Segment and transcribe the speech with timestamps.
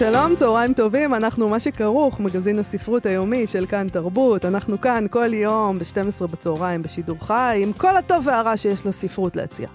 [0.00, 4.44] שלום, צהריים טובים, אנחנו מה שכרוך, מגזין הספרות היומי של כאן תרבות.
[4.44, 9.68] אנחנו כאן כל יום ב-12 בצהריים בשידור חי, עם כל הטוב והרע שיש לספרות להציע.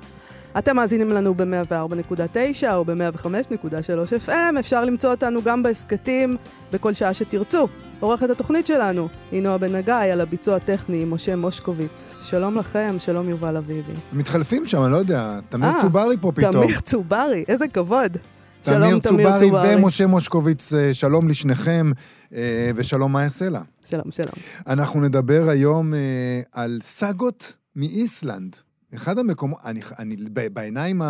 [0.57, 6.37] אתם מאזינים לנו ב-104.9 או ב-105.3 FM, אפשר למצוא אותנו גם בהסכתים
[6.73, 7.67] בכל שעה שתרצו.
[7.99, 12.15] עורכת התוכנית שלנו היא נועה בן הגיא, על הביצוע הטכני עם משה מושקוביץ.
[12.21, 13.93] שלום לכם, שלום יובל אביבי.
[14.13, 16.51] מתחלפים שם, אני לא יודע, תמיר אה, צוברי פה פתאום.
[16.51, 18.17] תמיר צוברי, איזה כבוד.
[18.65, 19.75] שלום, תמיר צוברי.
[19.75, 21.91] ומשה מושקוביץ, אה, שלום לשניכם,
[22.33, 23.61] אה, ושלום יעשה לה.
[23.85, 24.33] שלום, שלום.
[24.67, 28.55] אנחנו נדבר היום אה, על סאגות מאיסלנד.
[28.95, 30.15] אחד המקומות, אני, אני,
[30.53, 31.01] בעיניים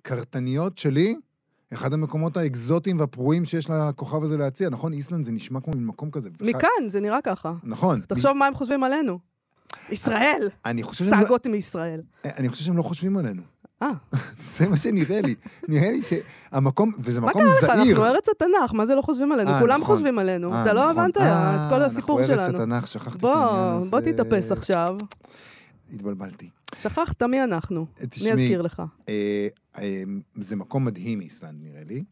[0.00, 1.16] הקרטניות שלי,
[1.72, 4.92] אחד המקומות האקזוטיים והפרועים שיש לכוכב הזה להציע, נכון?
[4.92, 6.30] איסלנד זה נשמע כמו מין מקום כזה.
[6.40, 7.52] מכאן, זה נראה ככה.
[7.64, 8.00] נכון.
[8.00, 9.18] תחשוב מה הם חושבים עלינו.
[9.90, 10.48] ישראל!
[10.64, 12.00] אני חושב, שהם לא, סאגות מישראל.
[12.24, 13.42] אני חושב שהם לא חושבים עלינו.
[13.82, 14.18] אה,
[14.58, 15.34] זה מה שנראה לי.
[15.68, 17.60] נראה לי שהמקום, וזה מה מקום קרה לך?
[17.60, 17.96] זעיר.
[17.96, 19.50] אנחנו ארץ התנ"ך, מה זה לא חושבים עלינו?
[19.50, 19.94] אה, כולם נכון.
[19.94, 20.52] חושבים עלינו.
[20.52, 20.98] אה, אתה לא נכון.
[20.98, 22.62] הבנת את כל הסיפור אנחנו ארץ שלנו.
[22.62, 23.90] התנ"ך, שכחתי את בוא, העניין הזה.
[23.90, 24.96] בוא תתאפס עכשיו.
[25.94, 26.48] התבלבלתי.
[26.78, 27.86] שכחת מי אנחנו.
[28.08, 28.82] תשמעי, אזכיר לך?
[30.40, 32.04] זה מקום מדהים, איסלנד, נראה לי.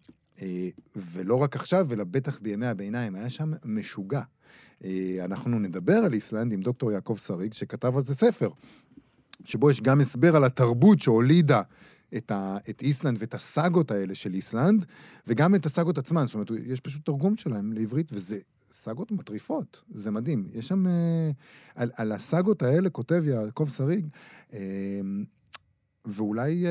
[1.12, 3.14] ולא רק עכשיו, אלא בטח בימי הביניים.
[3.14, 4.22] היה שם משוגע.
[5.24, 8.48] אנחנו נדבר על איסלנד עם דוקטור יעקב שריג, שכתב על זה ספר,
[9.44, 11.62] שבו יש גם הסבר על התרבות שהולידה
[12.16, 14.86] את, ה, את איסלנד ואת הסאגות האלה של איסלנד,
[15.26, 16.26] וגם את הסאגות עצמן.
[16.26, 18.38] זאת אומרת, יש פשוט תרגום שלהם לעברית, וזה
[18.70, 19.82] סאגות מטריפות.
[19.94, 20.48] זה מדהים.
[20.52, 20.86] יש שם...
[20.86, 21.30] אה,
[21.74, 24.06] על, על הסאגות האלה כותב יעקב שריג,
[24.52, 24.60] אה,
[26.04, 26.70] ואולי אה,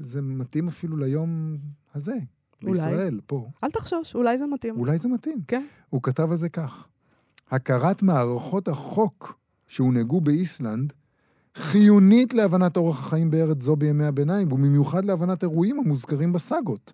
[0.00, 1.56] זה מתאים אפילו ליום
[1.94, 2.16] הזה,
[2.62, 2.72] אולי.
[2.72, 3.48] בישראל, פה.
[3.64, 4.76] אל תחשוש, אולי זה מתאים.
[4.76, 5.42] אולי זה מתאים.
[5.48, 5.66] כן.
[5.90, 6.88] הוא כתב על זה כך:
[7.50, 10.92] הכרת מערכות החוק שהונהגו באיסלנד
[11.56, 16.92] חיונית להבנת אורח החיים בארץ זו בימי הביניים, ובמיוחד להבנת אירועים המוזכרים בסאגות.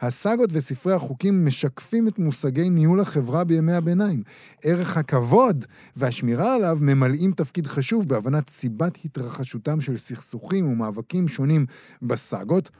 [0.00, 4.22] הסאגות וספרי החוקים משקפים את מושגי ניהול החברה בימי הביניים.
[4.62, 5.64] ערך הכבוד
[5.96, 11.66] והשמירה עליו ממלאים תפקיד חשוב בהבנת סיבת התרחשותם של סכסוכים ומאבקים שונים
[12.02, 12.70] בסאגות,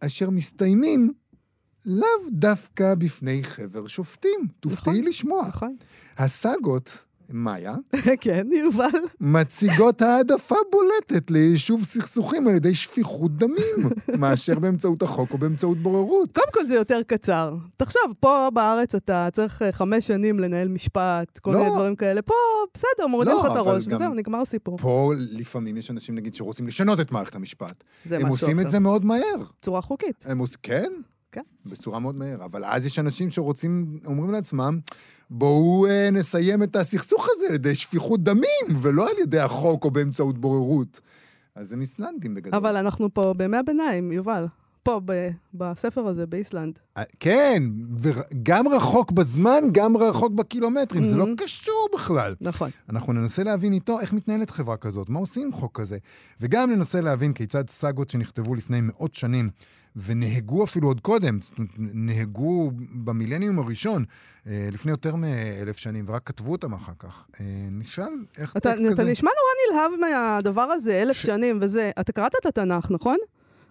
[0.00, 1.12] אשר מסתיימים
[1.86, 4.40] לאו דווקא בפני חבר שופטים.
[4.60, 5.08] תופתעי נכון.
[5.08, 5.48] לשמוע.
[5.48, 5.74] נכון.
[6.18, 7.74] הסאגות, מאיה,
[8.20, 8.84] כן, יובל.
[9.20, 16.34] מציגות העדפה בולטת ליישוב סכסוכים על ידי שפיכות דמים, מאשר באמצעות החוק או באמצעות בוררות.
[16.34, 17.54] קודם כל זה יותר קצר.
[17.76, 21.58] תחשוב, פה בארץ אתה צריך אה, חמש שנים לנהל משפט, כל לא.
[21.58, 22.22] מיני דברים כאלה.
[22.22, 22.34] פה,
[22.74, 24.78] בסדר, מורידים לא, לך את אבל הראש, וזהו, נגמר הסיפור.
[24.78, 27.84] פה לפעמים יש אנשים, נגיד, שרוצים לשנות את מערכת המשפט.
[28.04, 28.66] זה הם משהו עושים אחר.
[28.66, 29.42] את זה מאוד מהר.
[29.62, 30.24] צורה חוקית.
[30.28, 30.92] הם עושים, כן?
[31.36, 31.70] כן.
[31.70, 32.44] בצורה מאוד מהר.
[32.44, 34.78] אבל אז יש אנשים שרוצים, אומרים לעצמם,
[35.30, 39.90] בואו אה, נסיים את הסכסוך הזה על ידי שפיכות דמים, ולא על ידי החוק או
[39.90, 41.00] באמצעות בוררות.
[41.54, 42.54] אז הם איסלנדים בגדול.
[42.54, 44.46] אבל אנחנו פה בימי הביניים, יובל.
[44.82, 46.78] פה, ב- בספר הזה, באיסלנד.
[46.96, 47.62] אה, כן,
[47.98, 51.42] וגם רחוק בזמן, גם רחוק בקילומטרים, זה לא Mhm.
[51.42, 52.34] קשור בכלל.
[52.40, 52.70] נכון.
[52.90, 55.98] אנחנו ננסה להבין איתו איך מתנהלת חברה כזאת, מה עושים עם חוק כזה,
[56.40, 59.50] וגם ננסה להבין כיצד סאגות שנכתבו לפני מאות שנים,
[59.96, 61.38] ונהגו אפילו עוד קודם,
[61.78, 62.70] נהגו
[63.04, 64.04] במילניום הראשון,
[64.46, 67.24] אה, לפני יותר מאלף שנים, ורק כתבו אותם אחר כך.
[67.40, 69.04] אה, נשאל איך אתה, טקסט אתה כזה...
[69.04, 71.90] נשמע נורא נלהב מהדבר הזה, אלף שנים וזה.
[72.00, 73.16] אתה קראת את התנ"ך, נכון?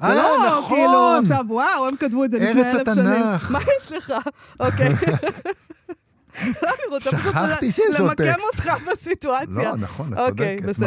[0.03, 0.77] אה, זה לא נכון!
[0.77, 3.07] כאילו עכשיו, וואו, הם כתבו את זה לפני ארץ אלף שנים.
[3.07, 3.51] התנ"ך.
[3.51, 4.13] מה יש לך?
[4.59, 4.89] אוקיי.
[6.99, 8.45] שכחתי שיש עוד למקם טקסט.
[8.45, 9.71] אותך בסיטואציה.
[9.71, 10.79] לא, נכון, את אוקיי, צודקת.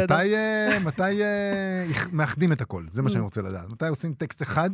[0.85, 2.83] מתי, אה, מאחדים את הכל?
[2.93, 3.73] זה מה שאני רוצה לדעת.
[3.73, 4.71] מתי עושים טקסט אחד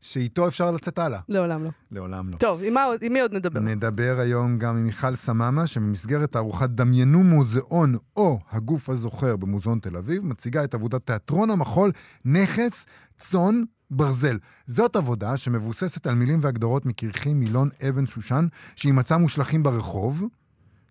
[0.00, 1.20] שאיתו אפשר לצאת הלאה?
[1.28, 1.70] לעולם לא.
[1.92, 2.36] לעולם לא.
[2.36, 3.60] טוב, עם מה עוד- עם מי עוד נדבר?
[3.60, 9.96] נדבר היום גם עם מיכל סממה, שבמסגרת תערוכת דמיינו מוזיאון או הגוף הזוכר במוזיאון תל
[9.96, 11.92] אביב, מציגה את עבודת תיאטרון המחול
[12.24, 12.86] נכס
[13.18, 14.38] צאן ברזל.
[14.66, 18.46] זאת עבודה שמבוססת על מילים והגדרות מקרחי מילון אבן שושן,
[18.76, 20.24] שימצא מושלכים ברחוב,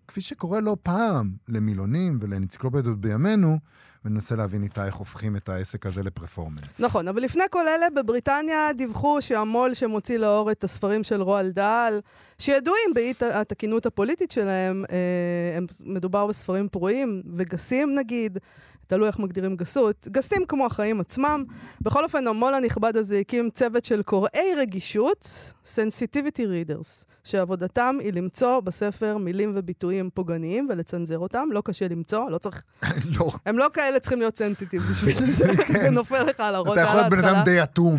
[0.08, 3.58] כפי שקורה לא פעם למילונים ולאנציקלופדיות בימינו,
[4.04, 6.80] וננסה להבין איתה איך הופכים את העסק הזה לפרפורמנס.
[6.80, 12.00] נכון, אבל לפני כל אלה, בבריטניה דיווחו שהמו"ל שמוציא לאור את הספרים של רועל דהל,
[12.38, 18.38] שידועים באי התקינות הפוליטית שלהם, אה, מדובר בספרים פרועים וגסים נגיד,
[18.86, 21.44] תלוי איך מגדירים גסות, גסים כמו החיים עצמם.
[21.80, 28.60] בכל אופן, המו"ל הנכבד הזה הקים צוות של קוראי רגישות, sensitivity readers, שעבודתם היא למצוא
[28.60, 31.48] בספר מילים וביטויים פוגעניים ולצנזר אותם.
[31.52, 32.62] לא קשה למצוא, לא צריך...
[33.18, 33.30] לא.
[33.46, 35.46] הם לא כאלה צריכים להיות סנסיטיב בשביל זה,
[35.80, 37.44] זה נופל לך על הראש אתה על יכול להיות בן אדם ההתחלה.
[37.44, 37.96] די אטום.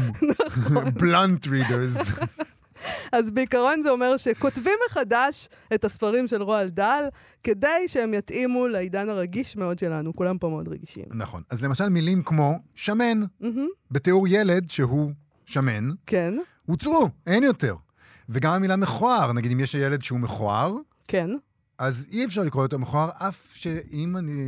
[0.99, 1.97] בלאנט רידרס.
[3.17, 7.05] אז בעיקרון זה אומר שכותבים מחדש את הספרים של רועל דהל,
[7.43, 10.15] כדי שהם יתאימו לעידן הרגיש מאוד שלנו.
[10.15, 11.05] כולם פה מאוד רגישים.
[11.15, 11.41] נכון.
[11.49, 15.11] אז למשל מילים כמו שמן, מהמם, בתיאור ילד שהוא
[15.45, 16.33] שמן, כן,
[16.65, 17.75] הוצאו, אין יותר.
[18.29, 20.73] וגם המילה מכוער, נגיד אם יש ילד שהוא מכוער,
[21.07, 21.29] כן.
[21.79, 24.41] אז אי אפשר לקרוא יותר מכוער, אף שאם אני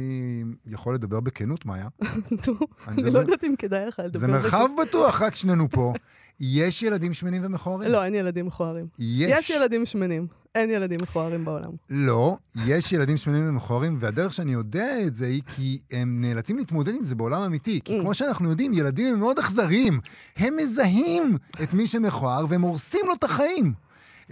[0.67, 1.87] יכול לדבר בכנות, מאיה,
[2.47, 2.53] נו,
[2.87, 4.19] אני לא יודעת אם כדאי לך לדבר.
[4.19, 5.93] זה מרחב בטוח, רק שנינו פה.
[6.39, 7.91] יש ילדים שמנים ומכוערים?
[7.91, 8.85] לא, אין ילדים מכוערים.
[8.99, 9.31] יש.
[9.31, 11.71] יש ילדים שמנים, אין ילדים מכוערים בעולם.
[11.89, 16.93] לא, יש ילדים שמנים ומכוערים, והדרך שאני יודע את זה היא כי הם נאלצים להתמודד
[16.95, 17.79] עם זה בעולם אמיתי.
[17.85, 18.01] כי Mm.
[18.01, 19.99] כמו שאנחנו יודעים, ילדים הם מאוד אכזריים.
[20.37, 23.73] הם מזהים את מי שמכוער והם הורסים לו את החיים.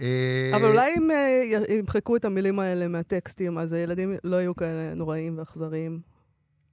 [0.00, 4.94] אה, אבל אולי אם אה, ימחקו את המילים האלה מהטקסטים, אז הילדים לא יהיו כאלה
[4.94, 6.00] נוראים ואכזריים.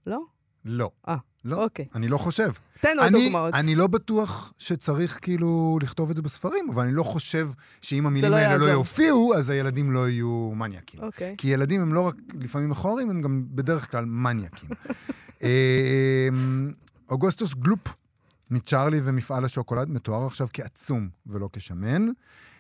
[0.07, 0.19] לא?
[0.65, 0.91] לא.
[1.07, 1.85] אה, לא, אוקיי.
[1.95, 2.51] אני לא חושב.
[2.79, 3.55] תן עוד דוגמאות.
[3.55, 7.49] אני לא בטוח שצריך כאילו לכתוב את זה בספרים, אבל אני לא חושב
[7.81, 8.65] שאם המילים לא האלה לא.
[8.65, 10.99] יופיעו, אז הילדים לא יהיו מניאקים.
[11.03, 11.35] אוקיי.
[11.37, 14.69] כי ילדים הם לא רק לפעמים מכוערים, הם גם בדרך כלל מניאקים.
[15.43, 16.29] אה,
[17.09, 17.93] אוגוסטוס גלופ
[18.51, 22.07] מצ'ארלי ומפעל השוקולד מתואר עכשיו כעצום ולא כשמן.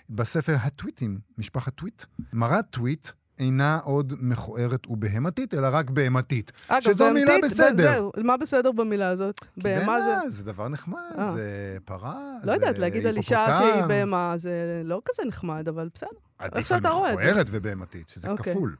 [0.09, 2.03] בספר הטוויטים, משפחת טוויט,
[2.33, 3.09] מרת טוויט
[3.39, 6.51] אינה עוד מכוערת ובהמתית, אלא רק בהמתית.
[6.67, 7.91] אגב, שזו מילה בסדר.
[7.91, 9.45] זהו, מה בסדר במילה הזאת?
[9.57, 10.29] בהמה זה...
[10.29, 11.31] זה דבר נחמד, אה.
[11.31, 13.77] זה פרה, לא יודעת, זה להגיד על אישה היפופוטם.
[13.77, 16.09] שהיא בהמה זה לא כזה נחמד, אבל בסדר.
[16.55, 17.23] איך שאתה רואה את זה.
[17.25, 18.53] מכוערת ובהמתית, שזה אוקיי.
[18.53, 18.75] כפול.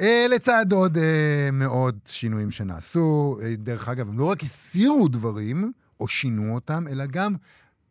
[0.00, 5.72] אה, לצד עוד אה, מאוד שינויים שנעשו, אה, דרך אגב, הם לא רק הסירו דברים,
[6.00, 7.34] או שינו אותם, אלא גם,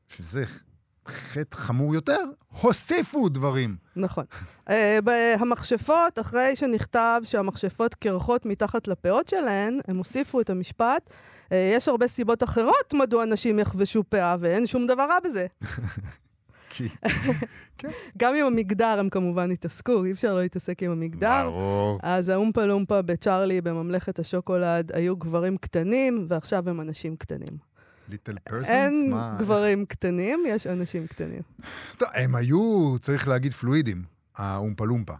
[0.07, 0.43] שזה
[1.07, 2.23] חטא חמור יותר,
[2.61, 3.75] הוסיפו דברים.
[3.95, 4.25] נכון.
[4.69, 4.99] אה,
[5.39, 11.09] המכשפות, אחרי שנכתב שהמכשפות קרחות מתחת לפאות שלהן, הם הוסיפו את המשפט,
[11.51, 15.45] אה, יש הרבה סיבות אחרות מדוע נשים יחבשו פאה, ואין שום דבר רע בזה.
[16.69, 16.87] כי...
[18.19, 21.49] גם עם המגדר הם כמובן התעסקו, אי אפשר לא להתעסק עם המגדר.
[21.49, 21.99] ברור.
[22.03, 27.66] אז האומפה לומפה בצ'ארלי בממלכת השוקולד היו גברים קטנים, ועכשיו הם אנשים קטנים.
[28.09, 28.67] ליטל פרסונס?
[28.69, 29.35] אין מה?
[29.39, 31.41] גברים קטנים, יש אנשים קטנים.
[31.97, 34.03] טוב, הם היו, צריך להגיד, פלואידים,
[34.37, 35.13] האומפה לומפה.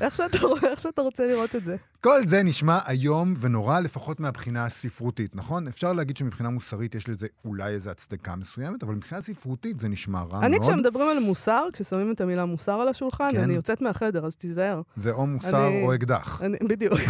[0.00, 1.76] איך שאתה, רואה- איך שאתה רוצה לראות את זה.
[2.00, 5.68] כל זה נשמע איום ונורא, לפחות מהבחינה הספרותית, נכון?
[5.68, 10.22] אפשר להגיד שמבחינה מוסרית יש לזה אולי איזו הצדקה מסוימת, אבל מבחינה ספרותית זה נשמע
[10.22, 10.62] רע אני, מאוד.
[10.70, 13.42] כשמדברים על מוסר, כששמים את המילה מוסר על השולחן, כן.
[13.42, 14.82] אני יוצאת מהחדר, אז תיזהר.
[14.96, 16.42] זה או מוסר אני- או אקדח.
[16.42, 16.94] אני, בדיוק.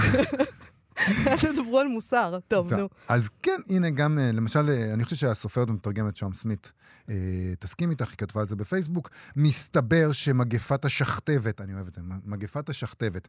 [1.27, 2.39] אל תדברו על מוסר.
[2.49, 2.89] טוב, נו.
[3.09, 6.73] אז כן, הנה גם, אה, למשל, אה, אני חושב שהסופרת המתרגמת שם סמית
[7.09, 7.15] אה,
[7.59, 12.69] תסכים איתך, היא כתבה על זה בפייסבוק, מסתבר שמגפת השכתבת, אני אוהב את זה, מגפת
[12.69, 13.29] השכתבת,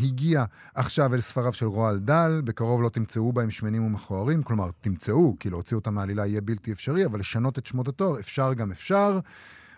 [0.00, 0.44] הגיעה
[0.74, 5.50] עכשיו אל ספריו של רועל דל, בקרוב לא תמצאו בהם שמנים ומכוערים, כלומר, תמצאו, כי
[5.50, 9.18] להוציא אותם מהעלילה יהיה בלתי אפשרי, אבל לשנות את שמות התואר אפשר גם אפשר,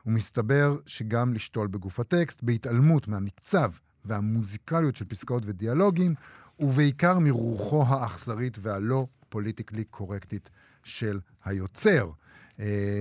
[0.07, 3.71] ומסתבר שגם לשתול בגוף הטקסט, בהתעלמות מהמקצב
[4.05, 6.15] והמוזיקליות של פסקאות ודיאלוגים,
[6.59, 10.51] ובעיקר מרוחו האכזרית והלא פוליטיקלי קורקטית
[10.85, 12.11] של היוצר.
[12.11, 12.59] Uh,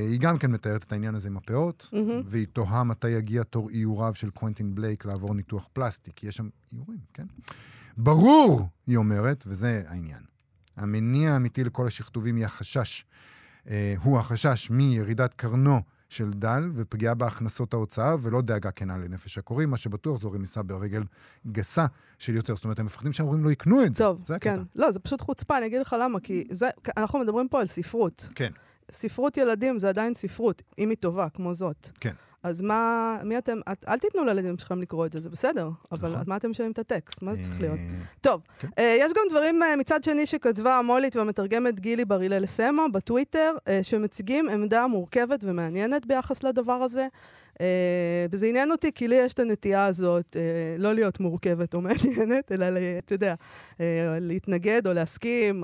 [0.10, 2.22] היא גם כן מתארת את העניין הזה עם הפאות, מהמם.
[2.26, 6.50] והיא תוהה מתי יגיע תור איוריו של קוונטין בלייק לעבור ניתוח פלסטי, כי יש שם
[6.74, 7.26] איורים, כן?
[7.98, 10.24] ברור, היא אומרת, וזה העניין.
[10.76, 13.06] המניע האמיתי לכל השכתובים היא החשש.
[13.66, 13.70] Uh,
[14.04, 15.82] הוא החשש מירידת קרנו
[16.16, 21.04] של דל ופגיעה בהכנסות ההוצאה, ולא דאגה כנה לנפש הקוראים, מה שבטוח זו רמיסה ברגל
[21.52, 21.86] גסה
[22.20, 22.56] של יוצר.
[22.56, 24.04] זאת אומרת, הם מפחדים שההורים לא יקנו את זה.
[24.04, 24.56] טוב, זה הקטע.
[24.56, 24.62] כן.
[24.76, 28.30] לא, זה פשוט חוצפה, אני אגיד לך למה, כי זה, אנחנו מדברים פה על ספרות.
[28.36, 28.52] כן.
[28.92, 31.90] ספרות ילדים זה עדיין ספרות, אם היא טובה, כמו זאת.
[32.00, 32.14] כן.
[32.46, 36.10] אז מה, מי אתם, את, אל תיתנו לילדים שלכם לקרוא את זה, זה בסדר, אבל
[36.10, 36.24] נכון.
[36.28, 37.22] מה אתם משלמים את הטקסט?
[37.22, 37.80] מה זה צריך להיות?
[37.80, 38.68] אה, טוב, כן.
[38.80, 43.56] אה, יש גם דברים אה, מצד שני שכתבה המו"לית והמתרגמת גילי בר הלל סמו בטוויטר,
[43.68, 47.08] אה, שמציגים עמדה מורכבת ומעניינת ביחס לדבר הזה.
[47.62, 50.42] אה, וזה עניין אותי, כי לי יש את הנטייה הזאת, אה,
[50.78, 52.66] לא להיות מורכבת או מעניינת, אלא,
[52.98, 53.34] אתה יודע,
[53.80, 53.86] אה,
[54.22, 55.64] להתנגד או להסכים,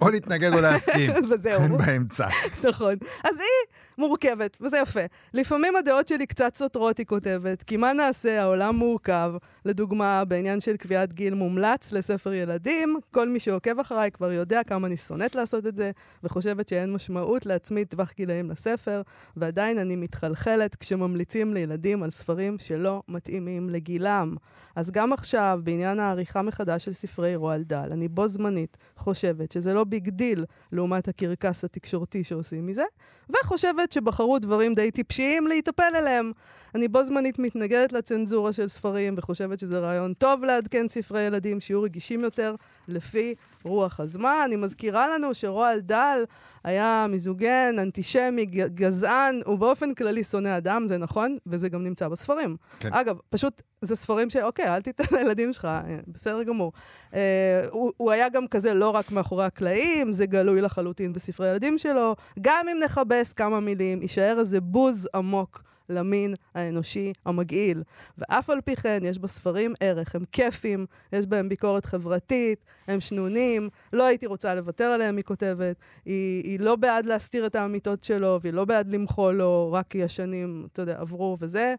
[0.00, 1.10] או להתנגד או להסכים.
[1.30, 1.62] וזהו.
[1.62, 2.26] אין באמצע.
[2.64, 2.94] נכון.
[3.24, 5.00] אז היא מורכבת, וזה יפה.
[5.34, 9.32] לפעמים הדעות שלי קצת סותרות, היא כותבת, כי מה נעשה, העולם מורכב,
[9.66, 14.86] לדוגמה, בעניין של קביעת גיל מומלץ לספר ילדים, כל מי שעוקב אחריי כבר יודע כמה
[14.86, 15.90] אני שונאת לעשות את זה,
[16.24, 19.02] וחושבת שאין משמעות להצמיד טווח גילאים לספר,
[19.36, 24.36] ועדיין אני מתחלחלת כשממליצים לילדים על ספרים שלא מתאימים לגילם.
[24.76, 29.74] אז גם עכשיו, בעניין העריכה מחדש של ספרי רואלד דאל, אני בו זמנית חושבת שזה
[29.74, 32.84] לא big deal לעומת הקרקס התקשורתי שעושים מזה,
[33.30, 36.32] וחושבת שבחרו דברים די טיפשיים להיטפל אליהם.
[36.74, 41.82] אני בו זמנית מתנגדת לצנזורה של ספרים, וחושבת שזה רעיון טוב לעדכן ספרי ילדים שיהיו
[41.82, 42.54] רגישים יותר
[42.88, 43.34] לפי
[43.64, 44.42] רוח הזמן.
[44.44, 46.24] אני מזכירה לנו שרואלד דאל
[46.64, 52.56] היה מיזוגן, אנטישמי, גזען, הוא באופן כללי שונא אדם, זה נכון, וזה גם נמצא בספרים.
[52.78, 52.88] כן.
[52.92, 54.36] אגב, פשוט זה ספרים ש...
[54.36, 56.72] אוקיי, אל תיתן לילדים שלך, אה, בסדר גמור.
[57.14, 61.78] אה, הוא, הוא היה גם כזה לא רק מאחורי הקלעים, זה גלוי לחלוטין בספרי ילדים
[61.78, 62.16] שלו.
[62.40, 67.82] גם אם נכבס כמה מילים, יישאר איזה בוז עמוק למין האנושי המגעיל.
[68.18, 73.68] ואף על פי כן, יש בספרים ערך, הם כיפים, יש בהם ביקורת חברתית, הם שנונים,
[73.92, 75.76] לא הייתי רוצה לוותר עליהם, היא כותבת.
[76.04, 80.04] היא, היא לא בעד להסתיר את האמיתות שלו, והיא לא בעד למחול לו רק כי
[80.04, 81.74] השנים, אתה יודע, עברו וזה.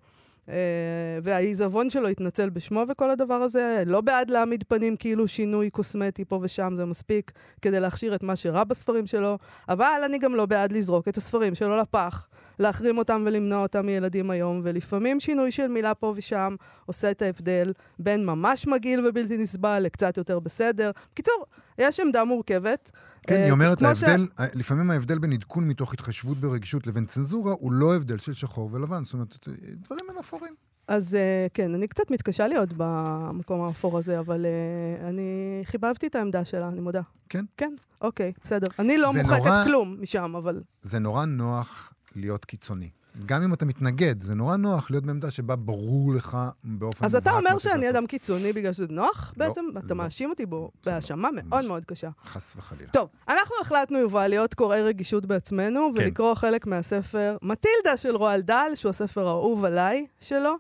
[0.48, 0.50] Uh,
[1.24, 6.40] והעיזבון שלו התנצל בשמו וכל הדבר הזה, לא בעד להעמיד פנים כאילו שינוי קוסמטי פה
[6.42, 9.38] ושם, זה מספיק כדי להכשיר את מה שרע בספרים שלו,
[9.70, 12.28] אבל אני גם לא בעד לזרוק את הספרים שלו לפח,
[12.60, 17.74] להחרים אותם ולמנוע אותם מילדים היום, ולפעמים שינוי של מילה פה ושם עושה את ההבדל
[18.00, 20.92] בין ממש מגעיל ובלתי נסבל לקצת יותר בסדר.
[21.14, 21.46] בקיצור,
[21.78, 22.92] יש עמדה מורכבת.
[23.28, 27.06] כן, אה, היא אומרת, כמו ש- ההבדל, לפעמים ההבדל בין עדכון מתוך התחשבות ברגישות לבין
[27.06, 29.04] צנזורה הוא לא הבדל של שחור ולבן.
[29.04, 29.48] זאת אומרת,
[29.86, 30.54] דברים הם אפורים.
[30.88, 34.46] אז uh, כן, אני קצת מתקשה להיות במקום האפור הזה, אבל
[35.02, 35.32] אני
[35.66, 37.02] חיבבתי את העמדה שלה, אני מודה.
[37.30, 37.46] כן?
[37.58, 38.68] כן, אוקיי, בסדר.
[38.80, 40.62] אני לא מוחקת נורא- כלום משם, אבל...
[40.82, 42.90] זה נורא נוח להיות קיצוני.
[43.26, 47.32] גם אם אתה מתנגד, זה נורא נוח להיות בעמדה שבה ברור לך באופן אז אתה
[47.32, 47.90] אומר שאני.
[47.90, 49.66] אדם קיצוני בגלל שזה נוח לא, בעצם?
[49.78, 49.96] אתה לא.
[49.96, 51.30] מאשים אותי בו לא, בהאשמה.
[51.44, 52.10] מאוד מאוד קשה.
[52.26, 52.90] חס וחלילה.
[52.90, 56.02] טוב, אנחנו החלטנו, יובל, להיות קוראי רגישות בעצמנו, כן.
[56.02, 60.56] ולקרוא חלק מהספר מטילדה של רועל דל, שהוא הספר האהוב עליי שלו.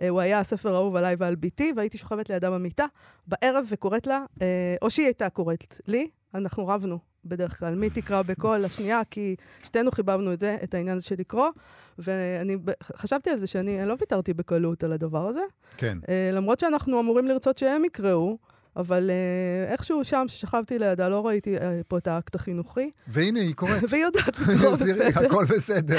[0.00, 2.86] אה, הוא היה הספר האהוב עליי ועל ביתי, והייתי שוכבת לידה במיטה
[3.26, 8.22] בערב וקוראת לה, אה, או שהיא הייתה קוראת לי, אנחנו רבנו בדרך כלל, מי תקרא
[8.22, 11.48] בקול השנייה, כי שתינו חיבבנו את זה, את העניין הזה של לקרוא,
[11.98, 12.56] ואני
[12.96, 15.40] חשבתי על זה שאני לא ויתרתי בקלות על הדבר הזה,
[15.76, 15.98] כן.
[16.08, 18.38] אה, למרות שאנחנו אמורים לרצות שהם יקראו,
[18.76, 23.54] אבל אה, איכשהו שם, ששכבתי לידה, לא ראיתי אה, פה את האקט החינוכי, והנה, היא
[23.54, 23.82] קוראת.
[23.90, 25.26] והיא יודעת לקרוא בסדר.
[25.26, 25.98] הכל בסדר.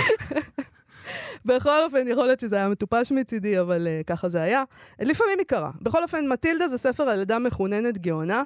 [1.45, 4.63] בכל אופן, יכול להיות שזה היה מטופש מצידי, אבל אה, ככה זה היה.
[4.99, 5.71] לפעמים היא קרה.
[5.81, 8.43] בכל אופן, מטילדה זה ספר על ילדה מחוננת גאונה,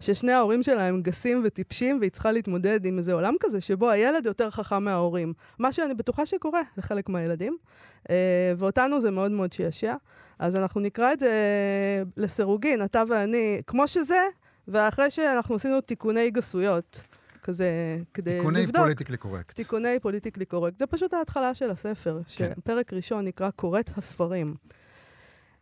[0.00, 4.26] ששני ההורים שלה הם גסים וטיפשים, והיא צריכה להתמודד עם איזה עולם כזה, שבו הילד
[4.26, 5.32] יותר חכם מההורים.
[5.58, 7.56] מה שאני בטוחה שקורה לחלק מהילדים,
[8.02, 8.10] אה,
[8.58, 9.94] ואותנו זה מאוד מאוד שעשע.
[10.40, 14.20] אז אנחנו נקרא את זה אה, לסירוגין, אתה ואני, כמו שזה,
[14.68, 17.00] ואחרי שאנחנו עשינו תיקוני גסויות,
[17.40, 18.82] כזה, כדי תיקוני לבדוק.
[18.82, 19.56] politically correct.
[19.56, 20.78] תיקוני politically correct.
[20.78, 22.50] זה פשוט ההתחלה של הספר, כן.
[22.58, 24.54] שפרק ראשון נקרא קוראת הספרים.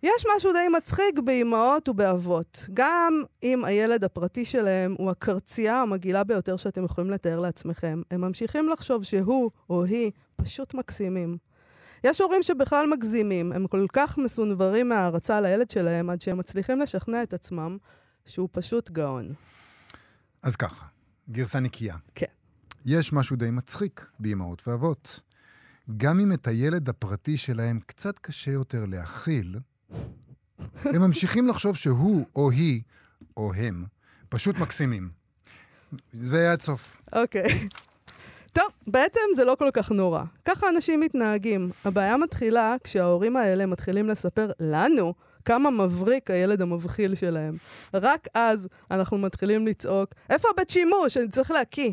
[0.03, 2.67] יש משהו די מצחיק באימהות ובאבות.
[2.75, 8.69] גם אם הילד הפרטי שלהם הוא הקרצייה המגעילה ביותר שאתם יכולים לתאר לעצמכם, הם ממשיכים
[8.69, 11.39] לחשוב שהוא או היא פשוט מקסימים.
[12.05, 17.23] יש הורים שבכלל מגזימים, הם כל כך מסונברים מהערצה לילד שלהם, עד שהם מצליחים לשכנע
[17.23, 17.77] את עצמם
[18.27, 19.35] שהוא פשוט גאון.
[20.43, 20.87] אז ככה,
[21.31, 21.97] גרסה נקייה.
[22.15, 22.27] כן.
[22.85, 25.21] יש משהו די מצחיק באמהות ואבות.
[25.97, 29.59] גם אם את הילד הפרטי שלהם קצת קשה יותר להכיל,
[30.85, 32.83] הם ממשיכים לחשוב שהוא או היא
[33.37, 33.85] או הם
[34.29, 35.11] פשוט מקסימים.
[36.13, 37.03] זה עד סוף.
[37.13, 37.69] אוקיי.
[38.53, 40.25] טוב, בעצם זה לא כל כך נורא.
[40.45, 41.71] ככה אנשים מתנהגים.
[41.85, 45.15] הבעיה מתחילה כשההורים האלה מתחילים לספר לנו
[45.49, 47.57] כמה מבריק הילד המבחיל שלהם.
[47.95, 51.17] רק אז אנחנו מתחילים לצעוק, איפה הבית שימוש?
[51.17, 51.93] אני צריך להקיא.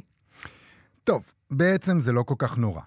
[1.03, 2.81] טוב, בעצם זה לא כל כך נורא.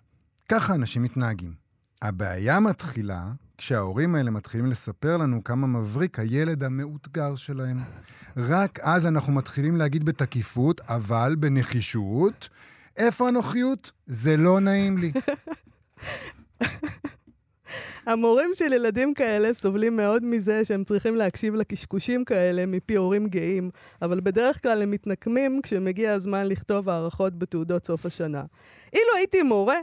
[0.48, 1.54] ככה אנשים מתנהגים.
[2.02, 3.24] הבעיה מתחילה
[3.58, 7.80] כשההורים האלה מתחילים לספר לנו כמה מבריק הילד המאותגר שלהם.
[8.36, 12.48] רק אז אנחנו מתחילים להגיד בתקיפות, אבל בנחישות,
[12.96, 13.92] איפה הנוחיות?
[14.06, 15.12] זה לא נעים לי.
[18.08, 23.70] המורים של ילדים כאלה סובלים מאוד מזה שהם צריכים להקשיב לקשקושים כאלה מפי הורים גאים,
[24.02, 28.42] אבל בדרך כלל הם מתנקמים כשמגיע הזמן לכתוב הערכות בתעודות סוף השנה.
[28.92, 29.76] אילו הייתי מורה,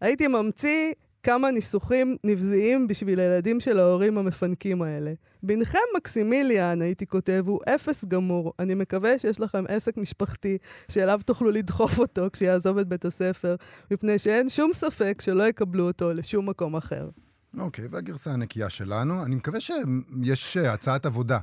[0.00, 5.12] הייתי ממציא כמה ניסוחים נבזיים בשביל הילדים של ההורים המפנקים האלה.
[5.42, 8.52] בנכם מקסימיליאן, הייתי כותב, הוא אפס גמור.
[8.58, 10.58] אני מקווה שיש לכם עסק משפחתי
[10.88, 13.56] שאליו תוכלו לדחוף אותו כשיעזוב את בית הספר,
[13.90, 17.08] מפני שאין שום ספק שלא יקבלו אותו לשום מקום אחר.
[17.58, 19.24] אוקיי, והגרסה הנקייה שלנו.
[19.24, 21.38] אני מקווה שיש אה, הצעת עבודה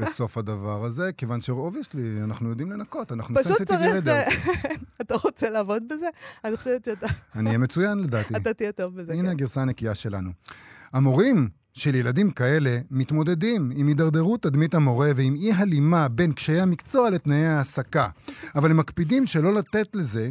[0.00, 4.06] בסוף הדבר הזה, כיוון שאובייסלי, אנחנו יודעים לנקות, אנחנו פשוט sensitive צריך...
[4.06, 4.50] readers.
[5.00, 6.06] אתה רוצה לעבוד בזה?
[6.44, 8.36] אני חושבת שאתה אני אהיה מצוין לדעתי.
[8.42, 9.12] אתה תהיה טוב בזה.
[9.12, 9.28] הנה כן.
[9.28, 10.30] הגרסה הנקייה שלנו.
[10.92, 17.10] המורים של ילדים כאלה מתמודדים עם הידרדרות תדמית המורה ועם אי הלימה בין קשיי המקצוע
[17.10, 18.08] לתנאי ההעסקה.
[18.54, 20.30] אבל הם מקפידים שלא לתת לזה,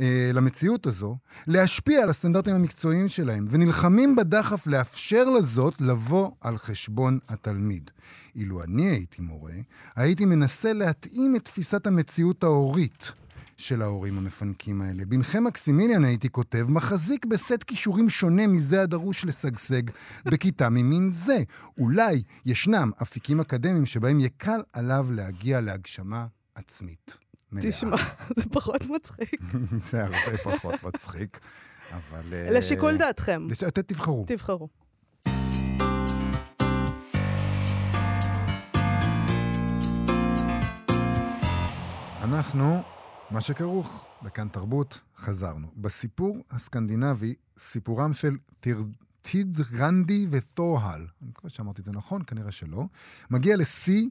[0.00, 7.18] אה, למציאות הזו, להשפיע על הסטנדרטים המקצועיים שלהם, ונלחמים בדחף לאפשר לזאת לבוא על חשבון
[7.28, 7.90] התלמיד.
[8.36, 9.54] אילו אני הייתי מורה,
[9.96, 13.12] הייתי מנסה להתאים את תפיסת המציאות ההורית.
[13.62, 15.04] של ההורים המפנקים האלה.
[15.04, 19.82] בנכם מקסימיליאן הייתי כותב, מחזיק בסט כישורים שונה מזה הדרוש לשגשג
[20.24, 21.42] בכיתה ממין זה.
[21.78, 27.18] אולי ישנם אפיקים אקדמיים שבהם יקל עליו להגיע להגשמה עצמית.
[27.52, 27.70] מלאה.
[27.70, 27.96] תשמע,
[28.36, 29.40] זה פחות מצחיק.
[29.90, 31.40] זה הרבה פחות מצחיק,
[31.92, 32.22] אבל...
[32.32, 34.24] אה, לשיקול דעתכם, לש- אתם תבחרו.
[34.28, 34.68] תבחרו.
[42.22, 42.82] אנחנו,
[43.30, 45.66] מה שכרוך, בכאן תרבות, חזרנו.
[45.76, 48.84] בסיפור הסקנדינבי, סיפורם של טיר...
[49.22, 52.84] טידרנדי ותורהל, אני מקווה שאמרתי את זה נכון, כנראה שלא,
[53.30, 54.08] מגיע לשיא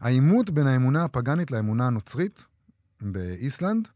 [0.00, 2.44] העימות בין האמונה הפגאנית לאמונה הנוצרית
[3.02, 3.88] באיסלנד,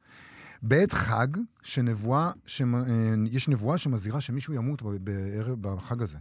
[0.62, 1.28] בעת חג,
[1.62, 2.30] שנבואה.
[2.64, 6.18] אה, יש נבואה שמזהירה שמישהו ימות בערב, בחג הזה.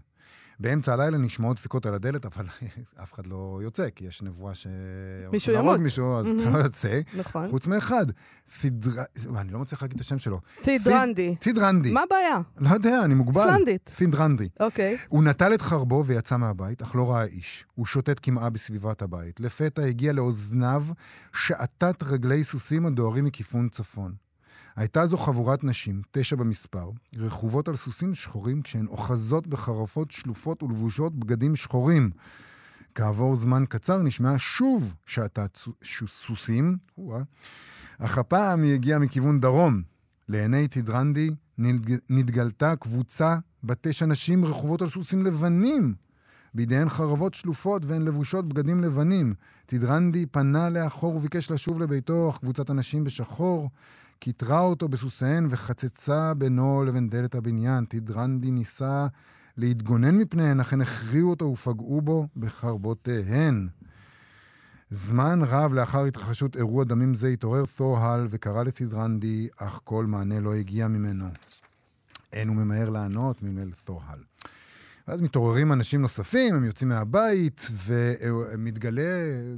[0.59, 2.45] באמצע הלילה נשמעות דפיקות על הדלת, אבל
[3.03, 4.67] אף אחד לא יוצא, כי יש נבואה ש...
[5.31, 5.79] מישהו ימות.
[5.79, 6.49] מישהו, אז אתה.
[6.49, 6.99] לא יוצא.
[7.17, 7.49] נכון.
[7.49, 8.05] חוץ מאחד,
[8.59, 9.03] סידרה...
[9.35, 10.39] אני לא מצליח להגיד את השם שלו.
[10.61, 11.35] צידרנדי.
[11.43, 11.91] סידרנדי.
[11.91, 12.39] מה הבעיה?
[12.57, 13.41] לא יודע, אני מוגבל.
[13.41, 13.91] איסלנדית.
[13.95, 14.49] סידרנדי.
[14.59, 14.97] אוקיי.
[15.09, 17.65] הוא נטל את חרבו ויצא מהבית, אך לא ראה איש.
[17.75, 19.39] הוא שוטט קמעה בסביבת הבית.
[19.39, 20.85] לפתע הגיע לאוזניו
[21.33, 24.24] שעטת רגלי סוסים הדוהרים מכיוון צפון.
[24.75, 31.15] הייתה זו חבורת נשים, תשע במספר, רכובות על סוסים שחורים כשהן אוחזות בחרפות שלופות ולבושות
[31.19, 32.09] בגדים שחורים.
[32.95, 36.77] כעבור זמן קצר נשמעה שוב שעטת סו- ש- סוסים,
[37.99, 39.81] אך הפעם היא הגיעה מכיוון דרום.
[40.29, 45.95] לעיני תדרנדי נתג- נתגלתה קבוצה בת תשע נשים רכובות על סוסים לבנים.
[46.53, 49.33] בידיהן חרבות שלופות והן לבושות בגדים לבנים.
[49.65, 53.69] תדרנדי פנה לאחור וביקש לשוב לביתו, אך קבוצת הנשים בשחור
[54.19, 57.85] כיתרה אותו בסוסיהן וחצצה בינו לבין דלת הבניין.
[57.89, 59.07] תדרנדי ניסה
[59.57, 63.67] להתגונן מפניהן, אך הן הכריעו אותו ופגעו בו בחרבותיהן.
[64.89, 70.53] זמן רב לאחר התרחשות אירוע דמים זה התעורר תורהל וקרא לתדרנדי, אך כל מענה לא
[70.53, 71.25] הגיע ממנו.
[72.33, 74.19] אין הוא ממהר לענות, מלמל תורהל.
[75.07, 79.01] ואז מתעוררים אנשים נוספים, הם יוצאים מהבית, ומתגלה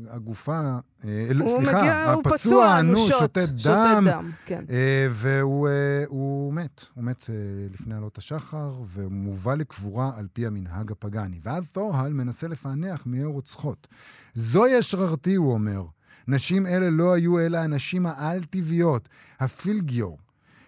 [0.10, 3.20] הגופה, אה, הוא סליחה, מגיע, הוא הפצוע פצוע אנוש, אנושות.
[3.20, 4.66] שותת דם, דם, כן.
[4.70, 6.86] אה, והוא אה, הוא מת.
[6.94, 7.30] הוא מת
[7.74, 11.40] לפני עלות השחר, ומובא לקבורה על פי המנהג הפגאני.
[11.44, 13.88] ואז תורהל מנסה לפענח מי הרוצחות.
[14.36, 15.84] זוהי אשררתי, הוא אומר.
[16.28, 20.18] נשים אלה לא היו אלא הנשים העל-טבעיות, הפילגיור,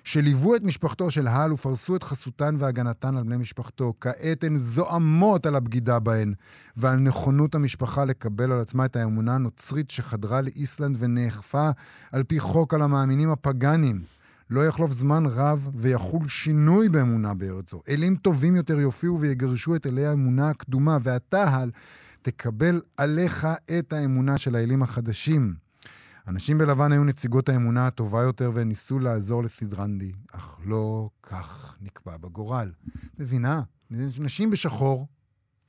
[0.04, 3.94] שליוו את משפחתו של הל ופרסו את חסותן והגנתן על בני משפחתו.
[4.02, 6.34] כעת הן זועמות על הבגידה בהן,
[6.78, 11.70] ועל נכונות המשפחה לקבל על עצמה את האמונה הנוצרית שחדרה לאיסלנד ונאכפה
[12.12, 14.02] על פי חוק על המאמינים הפגאנים.
[14.50, 17.82] לא יחלוף זמן רב ויחול שינוי באמונה בארץ זו.
[17.90, 21.72] אלים טובים יותר יופיעו ויגרשו את אלי האמונה הקדומה, ואתה, הל,
[22.22, 23.48] תקבל עליך
[23.80, 25.69] את האמונה של האלים החדשים.
[26.30, 32.18] הנשים בלבן היו נציגות האמונה הטובה יותר והן ניסו לעזור לסדרנדי, אך לא כך נקבע
[32.18, 32.72] בגורל.
[33.20, 33.62] מבינה?
[33.92, 35.08] נשים בשחור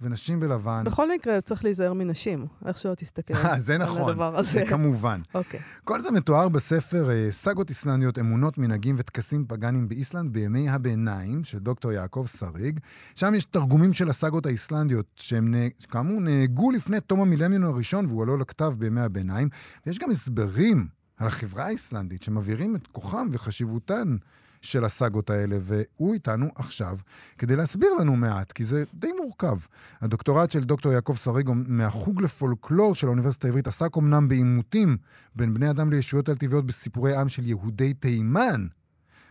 [0.02, 0.82] ונשים בלבן.
[0.84, 4.50] בכל מקרה, צריך להיזהר מנשים, איך שלא תסתכל אה, זה על נכון, הדבר הזה.
[4.58, 5.20] זה כמובן.
[5.34, 5.60] אוקיי.
[5.84, 11.58] כל זה מתואר בספר אה, סאגות איסלנדיות, אמונות, מנהגים וטקסים פגאנים באיסלנד בימי הביניים של
[11.58, 12.80] דוקטור יעקב שריג.
[13.14, 15.54] שם יש תרגומים של הסאגות האיסלנדיות, שהם
[15.90, 19.48] כאמור נהגו לפני תום המילניון הראשון והועלו לכתב בימי הביניים.
[19.86, 20.86] ויש גם הסברים
[21.16, 24.16] על החברה האיסלנדית שמבהירים את כוחם וחשיבותן
[24.60, 26.98] של הסאגות האלה, והוא איתנו עכשיו
[27.38, 29.56] כדי להסביר לנו מעט, כי זה די מורכב.
[30.00, 34.96] הדוקטורט של דוקטור יעקב שריג מהחוג לפולקלור של האוניברסיטה העברית עסק אמנם בעימותים
[35.34, 38.66] בין בני אדם לישויות על טבעיות בסיפורי עם של יהודי תימן,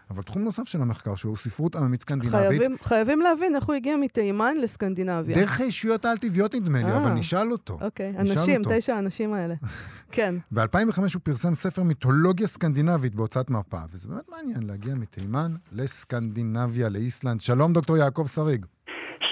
[0.09, 2.39] אבל תחום נוסף של המחקר שלו הוא ספרות עממית סקנדינבית.
[2.39, 5.35] חייבים, חייבים להבין איך הוא הגיע מתימן לסקנדינביה.
[5.35, 6.97] דרך הישויות העל-טבעיות נדמה לי, אה.
[6.97, 7.77] אבל נשאל אותו.
[7.81, 8.71] אוקיי, נשאל אנשים, אותו.
[8.77, 9.55] תשע האנשים האלה.
[10.11, 10.35] כן.
[10.51, 17.41] ב-2005 הוא פרסם ספר מיתולוגיה סקנדינבית בהוצאת מפה, וזה באמת מעניין להגיע מתימן לסקנדינביה, לאיסלנד.
[17.41, 18.65] שלום, דוקטור יעקב שריג.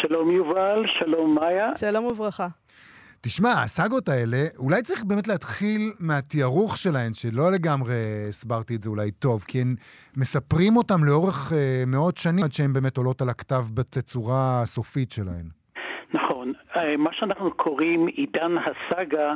[0.02, 1.76] שלום יובל, שלום מאיה.
[1.76, 2.48] שלום וברכה.
[3.30, 9.12] תשמע, הסאגות האלה, אולי צריך באמת להתחיל מהתיארוך שלהן, שלא לגמרי הסברתי את זה אולי
[9.12, 9.76] טוב, כי הם
[10.18, 15.48] מספרים אותם לאורך אה, מאות שנים, עד שהן באמת עולות על הכתב בתצורה הסופית שלהן.
[16.13, 16.54] נכון.
[16.76, 19.34] אה, מה שאנחנו קוראים עידן הסאגה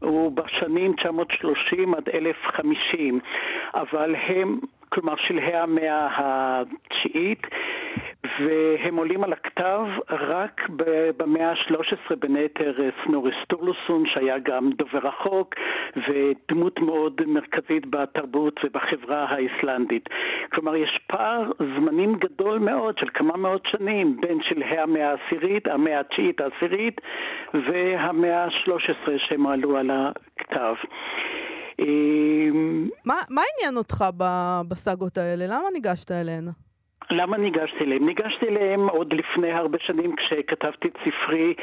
[0.00, 3.20] הוא בשנים 930 עד 1050,
[3.74, 4.58] אבל הם,
[4.88, 7.42] כלומר שלהי המאה התשיעית,
[8.40, 10.60] והם עולים על הכתב רק
[11.16, 15.54] במאה ה-13, בין היתר סנורי סטורלוסון, שהיה גם דובר החוק,
[15.96, 20.08] ודמות מאוד מרכזית בתרבות ובחברה האיסלנדית.
[20.52, 26.00] כלומר, יש פער זמנים גדול מאוד של כמה מאות שנים בין שלהי המאה העשירית, המאה
[26.00, 27.00] התשיעית העשירית,
[27.54, 30.74] והמאה ה-13 שהם עלו על הכתב.
[33.04, 34.04] מה, מה עניין אותך
[34.68, 35.44] בסאגות האלה?
[35.46, 36.44] למה ניגשת אליהן?
[37.10, 38.06] למה ניגשתי אליהם?
[38.06, 41.54] ניגשתי אליהם עוד לפני הרבה שנים כשכתבתי את ספרי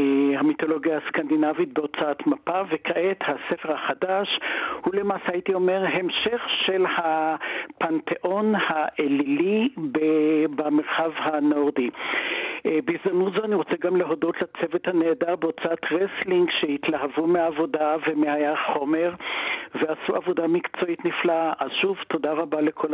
[0.00, 4.40] אה, המיתולוגיה הסקנדינבית בהוצאת מפה, וכעת הספר החדש
[4.84, 9.68] הוא למעשה, הייתי אומר, המשך של הפנתיאון האלילי
[10.56, 11.90] במרחב הנורדי.
[12.66, 19.14] אה, בהזדמנות זו אני רוצה גם להודות לצוות הנהדר בהוצאת רסלינג שהתלהבו מהעבודה ומהחומר
[19.74, 21.52] ועשו עבודה מקצועית נפלאה.
[21.58, 22.88] אז שוב, תודה רבה לכל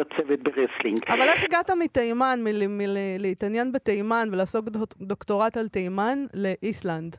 [0.00, 0.98] הצוות ברסלינג.
[1.24, 4.64] אבל איך הגעת מתימן, מלהתעניין בתימן ולעסוק
[5.00, 7.16] דוקטורט על תימן לאיסלנד?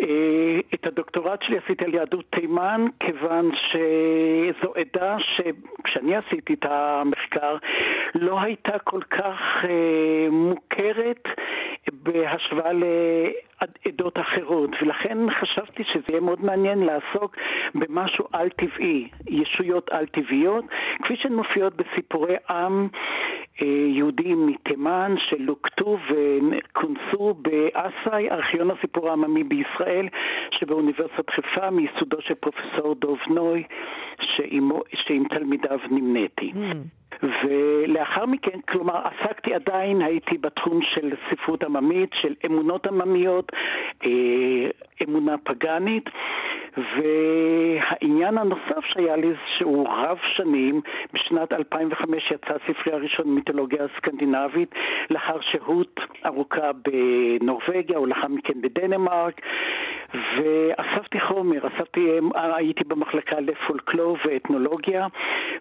[0.00, 7.56] אה, את הדוקטורט שלי עשיתי על יהדות תימן, כיוון שזו עדה שכשאני עשיתי את המחקר
[8.14, 11.22] לא הייתה כל כך אה, מוכרת
[11.92, 17.36] בהשוואה לעדות אחרות, ולכן חשבתי שזה יהיה מאוד מעניין לעסוק
[17.74, 20.64] במשהו על-טבעי, ישויות על-טבעיות,
[21.02, 22.88] כפי שהן מופיעות בסיפורי עם
[23.62, 30.08] אה, יהודים מתימן שלוקטו וכונסו באסאי, ארכיון הסיפור העממי בישראל,
[30.50, 33.64] שבאוניברסיטת חיפה, מיסודו של פרופסור דוב נוי,
[34.94, 36.52] שעם תלמידיו נמניתי.
[36.54, 36.97] Mm.
[37.22, 43.52] ולאחר מכן, כלומר, עסקתי עדיין, הייתי בתחום של ספרות עממית, של אמונות עממיות,
[44.04, 44.10] אה,
[45.02, 46.10] אמונה פגאנית,
[46.76, 50.80] והעניין הנוסף שהיה לי, שהוא רב שנים,
[51.12, 54.74] בשנת 2005 יצא ספרי הראשון מיתולוגיה הסקנדינבית,
[55.10, 59.40] לאחר שהות ארוכה בנורבגיה ולאחר מכן בדנמרק,
[60.14, 65.06] ואספתי חומר, אספתי, הייתי במחלקה לפולקלור ואתנולוגיה,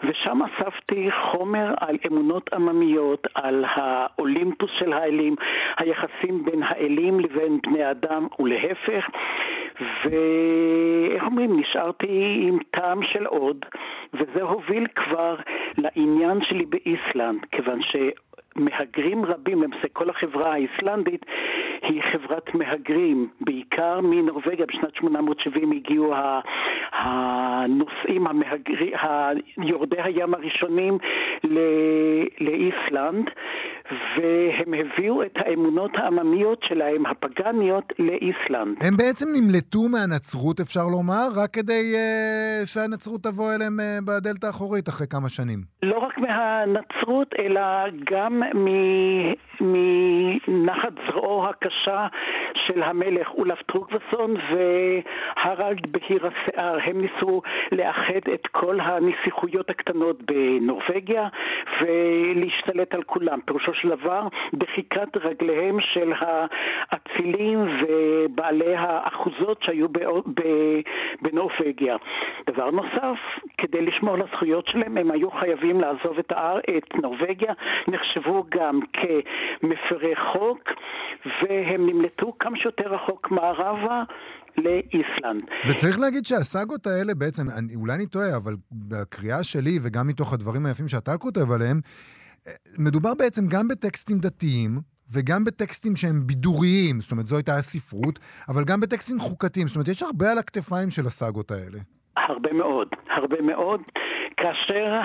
[0.03, 5.35] ושם אספתי חומר על אמונות עממיות, על האולימפוס של האלים,
[5.77, 9.07] היחסים בין האלים לבין בני אדם ולהפך,
[9.81, 13.65] ואיך אומרים, נשארתי עם טעם של עוד,
[14.13, 15.35] וזה הוביל כבר
[15.77, 17.95] לעניין שלי באיסלנד, כיוון ש...
[18.59, 21.25] מהגרים רבים, למעשה כל החברה האיסלנדית
[21.81, 24.65] היא חברת מהגרים, בעיקר מנורבגיה.
[24.65, 26.13] בשנת 870 הגיעו
[26.91, 28.93] הנוסעים, המהגרים,
[29.57, 30.97] יורדי הים הראשונים
[32.41, 33.29] לאיסלנד
[33.91, 38.77] והם הביאו את האמונות העממיות שלהם, הפגניות, לאיסלנד.
[38.87, 44.89] הם בעצם נמלטו מהנצרות, אפשר לומר, רק כדי uh, שהנצרות תבוא אליהם uh, בדלת האחורית
[44.89, 45.59] אחרי כמה שנים.
[45.83, 47.61] לא רק מהנצרות, אלא
[48.11, 48.43] גם
[49.61, 52.07] מנחת זרועו הקשה
[52.67, 56.77] של המלך אולף טרוגווסון והרלד בהיר השיער.
[56.83, 61.27] הם ניסו לאחד את כל הנסיכויות הקטנות בנורבגיה
[61.81, 63.39] ולהשתלט על כולם.
[63.45, 69.87] פירושו של דבר דחיקת רגליהם של האצילים ובעלי האחוזות שהיו
[71.21, 71.95] בנורבגיה.
[72.49, 73.19] דבר נוסף,
[73.57, 77.53] כדי לשמור על הזכויות שלהם הם היו חייבים לעזוב את, האר, את נורבגיה,
[77.87, 80.69] נחשבו גם כמפרי חוק
[81.25, 84.03] והם נמלטו כמה שיותר רחוק מערבה
[84.57, 85.43] לאיסלנד.
[85.67, 90.65] וצריך להגיד שהסאגות האלה בעצם, אני, אולי אני טועה, אבל בקריאה שלי וגם מתוך הדברים
[90.65, 91.81] היפים שאתה כותב עליהם,
[92.79, 94.71] מדובר בעצם גם בטקסטים דתיים,
[95.13, 99.67] וגם בטקסטים שהם בידוריים, זאת אומרת, זו הייתה הספרות, אבל גם בטקסטים חוקתיים.
[99.67, 101.79] זאת אומרת, יש הרבה על הכתפיים של הסאגות האלה.
[102.17, 103.81] הרבה מאוד, הרבה מאוד.
[104.37, 105.01] כאשר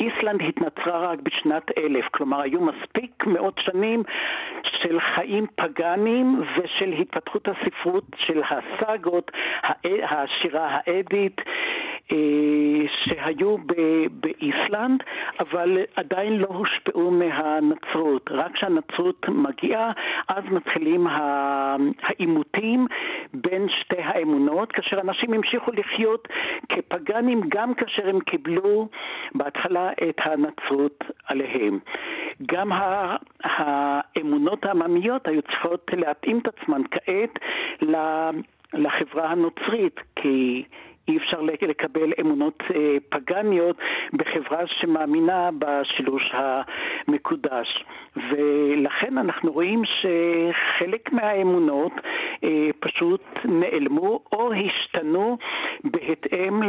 [0.00, 4.02] איסלנד התנצרה רק בשנת אלף, כלומר היו מספיק מאות שנים
[4.82, 9.30] של חיים פגאנים ושל התפתחות הספרות של הסאגות,
[9.84, 11.40] השירה האדית,
[13.04, 13.56] שהיו
[14.10, 15.02] באיסלנד,
[15.40, 18.30] אבל עדיין לא הושפעו מהנצרות.
[18.30, 19.88] רק כשהנצרות מגיעה,
[20.28, 21.06] אז מתחילים
[22.02, 22.86] העימותים
[23.34, 26.28] בין שתי האמונות, כאשר אנשים המשיכו לחיות
[26.68, 28.88] כפגאנים גם כאשר הם קיבלו
[29.34, 31.78] בהתחלה את הנצרות עליהם.
[32.46, 32.70] גם
[33.44, 37.38] האמונות העממיות היו צריכות להתאים את עצמן כעת
[38.72, 40.64] לחברה הנוצרית, כי
[41.08, 43.76] אי אפשר לקבל אמונות אה, פגניות
[44.12, 47.84] בחברה שמאמינה בשילוש המקודש.
[48.16, 51.92] ולכן אנחנו רואים שחלק מהאמונות
[52.44, 55.38] אה, פשוט נעלמו או השתנו
[55.84, 56.62] בהתאם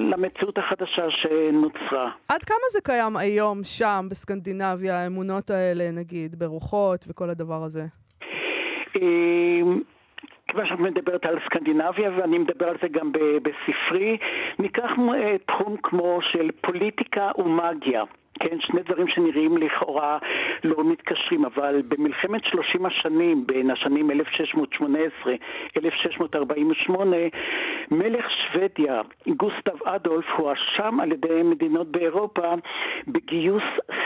[0.00, 2.10] למציאות החדשה שנוצרה.
[2.28, 7.82] עד כמה זה קיים היום, שם, בסקנדינביה, האמונות האלה, נגיד, ברוחות וכל הדבר הזה?
[8.96, 9.62] אה,
[10.48, 14.16] כיוון שאת מדברת על סקנדינביה, ואני מדבר על זה גם בספרי,
[14.58, 18.04] ניקח אה, תחום כמו של פוליטיקה ומאגיה.
[18.40, 20.18] כן, שני דברים שנראים לכאורה
[20.64, 24.14] לא מתקשרים, אבל במלחמת 30 השנים, בין השנים 1618-1648,
[27.90, 32.54] מלך שוודיה, גוסטב אדולף, הואשם על ידי מדינות באירופה
[33.08, 33.62] בגיוס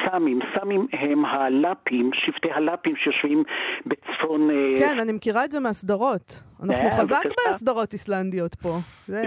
[0.06, 0.38] סאמים.
[0.58, 3.44] סאמים הם הלאפים, שבטי הלאפים שיושבים
[3.86, 4.50] בצפון...
[4.50, 6.42] אה, כן, אני מכירה את זה מהסדרות.
[6.62, 8.76] אנחנו אה, חזק בסדרות איסלנדיות פה.
[9.06, 9.22] זה...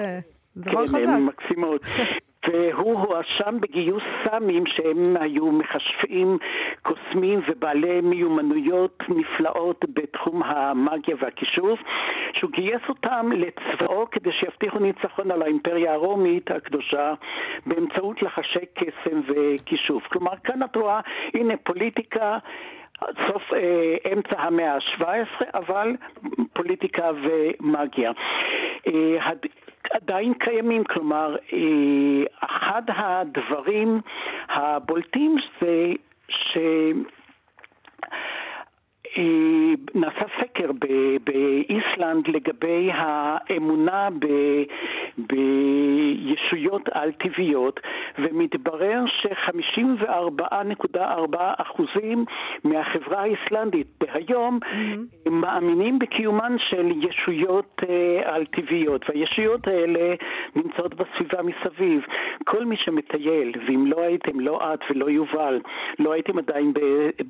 [0.56, 1.06] זה דבר כן, חזק.
[1.06, 1.86] כן, מקסימות.
[2.47, 6.38] והוא הואשם בגיוס סאמים שהם היו מכשפים,
[6.82, 11.79] קוסמים ובעלי מיומנויות נפלאות בתחום המאגיה והכישוף,
[12.34, 17.13] שהוא גייס אותם לצבאו כדי שיבטיחו ניצחון על האימפריה הרומית הקדושה
[17.65, 20.08] באמצעות לחשי קסם וכישוף.
[20.08, 20.99] כלומר, כאן את רואה,
[21.34, 22.38] הנה פוליטיקה
[23.01, 25.95] סוף אה, אמצע המאה ה-17, אבל
[26.53, 28.12] פוליטיקה ומאגיה.
[28.88, 29.17] אה,
[29.91, 34.02] עדיין קיימים, כלומר, אה, אחד הדברים
[34.50, 35.91] הבולטים זה
[36.30, 36.58] ש...
[39.17, 39.23] אה,
[39.95, 40.71] נעשה סקר
[41.23, 44.26] באיסלנד לגבי האמונה ב,
[45.17, 47.80] בישויות על-טבעיות,
[48.19, 51.82] ומתברר ש-54.4%
[52.63, 55.30] מהחברה האיסלנדית דהיום mm-hmm.
[55.30, 60.15] מאמינים בקיומן של ישויות אה, על-טבעיות, והישויות האלה
[60.56, 62.02] נמצאות בסביבה מסביב.
[62.43, 65.60] כל מי שמטייל, ואם לא הייתם, לא את ולא יובל,
[65.99, 66.73] לא הייתם עדיין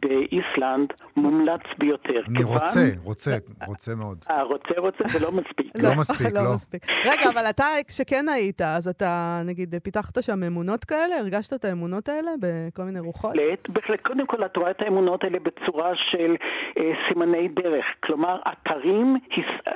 [0.01, 2.21] באיסלנד, מומלץ ביותר.
[2.27, 3.31] אני רוצה, רוצה,
[3.67, 4.25] רוצה מאוד.
[4.29, 5.67] אה, רוצה, רוצה, זה לא מספיק.
[5.83, 6.43] לא מספיק, לא.
[6.43, 6.85] לא מספיק.
[6.89, 11.15] רגע, אבל אתה, כשכן היית, אז אתה, נגיד, פיתחת שם אמונות כאלה?
[11.19, 13.35] הרגשת את האמונות האלה בכל מיני רוחות?
[13.35, 14.01] בהחלט, בהחלט.
[14.01, 16.35] קודם כל, את רואה את האמונות האלה בצורה של
[16.77, 17.85] אה, סימני דרך.
[18.03, 19.17] כלומר, אתרים,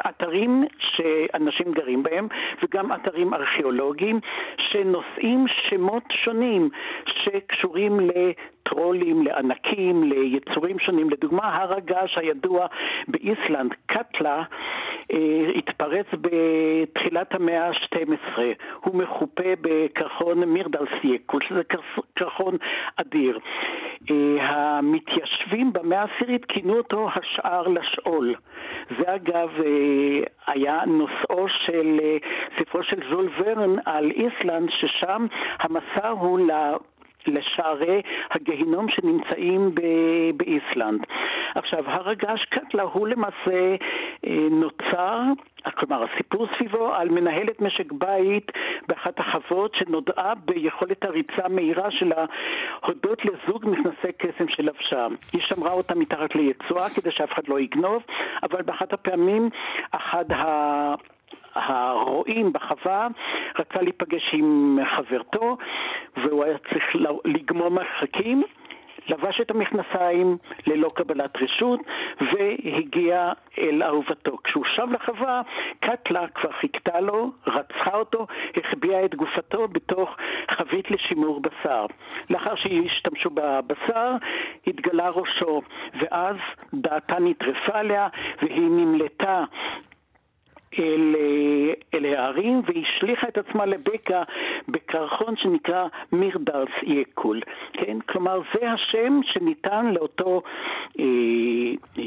[0.10, 2.28] אתרים שאנשים גרים בהם,
[2.64, 4.20] וגם אתרים ארכיאולוגיים,
[4.72, 6.70] שנושאים שמות שונים
[7.06, 8.12] שקשורים ל...
[8.70, 11.10] טרולים, לענקים, ליצורים שונים.
[11.10, 12.66] לדוגמה, הר הגעש הידוע
[13.08, 14.44] באיסלנד, קטלה,
[15.14, 18.40] אה, התפרץ בתחילת המאה ה-12.
[18.84, 21.62] הוא מכופה בקרחון מירדלסייקול, שזה
[22.14, 22.58] קרחון
[22.96, 23.40] אדיר.
[24.12, 28.36] אה, המתיישבים במאה העשירית כינו אותו השאר לשאול.
[29.00, 32.00] זה אגב אה, היה נושאו של
[32.58, 35.26] ספרו של זול ורן על איסלנד, ששם
[35.60, 36.52] המסע הוא ל...
[37.28, 41.02] לשערי הגיהינום שנמצאים ב- באיסלנד.
[41.56, 43.76] עכשיו, הר הגעש קטלה הוא למעשה
[44.28, 45.22] אה, נוצר,
[45.78, 48.52] כלומר הסיפור סביבו על מנהלת משק בית
[48.88, 52.26] באחת החוות שנודעה ביכולת הריצה מהירה שלה
[52.86, 55.08] הודות לזוג מכנסי קסם שלבשה.
[55.34, 58.04] היא שמרה אותה מתחת ליצואה כדי שאף אחד לא יגנוב,
[58.44, 59.50] אבל באחת הפעמים
[59.92, 60.96] אחד ה...
[61.60, 63.08] הרועים בחווה
[63.60, 65.58] רצה להיפגש עם חברתו
[66.24, 66.84] והוא היה צריך
[67.26, 68.44] לגמור מרחקים
[69.10, 71.80] לבש את המכנסיים ללא קבלת רשות
[72.22, 74.38] והגיע אל אהובתו.
[74.44, 75.42] כשהוא שב לחווה,
[75.80, 80.18] קטלה כבר חיכתה לו, רצחה אותו, החביאה את גופתו בתוך
[80.52, 81.86] חבית לשימור בשר.
[82.30, 84.12] לאחר שהשתמשו בבשר,
[84.68, 85.62] התגלה ראשו,
[86.02, 86.36] ואז
[86.74, 88.08] דעתה נטרפה עליה
[88.42, 89.44] והיא נמלטה
[90.80, 94.24] אל, אה, אל הערים והשליכה את עצמה לבקע
[94.68, 97.42] בקרחון שנקרא מירדרס יקול,
[97.74, 98.00] כן?
[98.00, 100.42] כלומר זה השם שניתן לאותו
[101.00, 101.06] אה,
[101.98, 102.04] אה,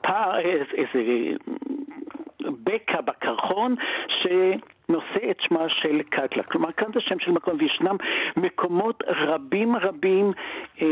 [0.00, 0.38] פער,
[0.74, 1.02] איזה
[2.40, 3.74] בקע בקרחון
[4.08, 4.26] ש...
[4.90, 6.42] נושא את שמה של קטלה.
[6.42, 7.96] כלומר, כאן זה שם של מקום, וישנם
[8.36, 10.32] מקומות רבים רבים
[10.82, 10.86] אה,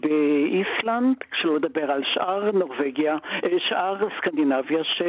[0.00, 5.02] באיסלנד, שלא לדבר על שאר נורבגיה, אה, שאר סקנדינביה, ש...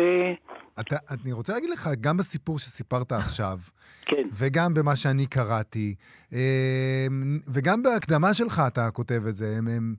[0.80, 3.58] אתה, אני רוצה להגיד לך, גם בסיפור שסיפרת עכשיו,
[4.06, 4.28] כן.
[4.40, 5.96] וגם במה שאני קראתי,
[6.34, 7.08] אה,
[7.54, 9.96] וגם בהקדמה שלך אתה כותב את זה, הם, הם,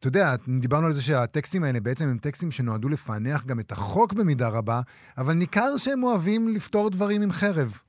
[0.00, 0.26] אתה יודע,
[0.60, 4.80] דיברנו על זה שהטקסטים האלה בעצם הם טקסטים שנועדו לפענח גם את החוק במידה רבה,
[5.18, 7.80] אבל ניכר שהם אוהבים לפתור דברים עם חרב.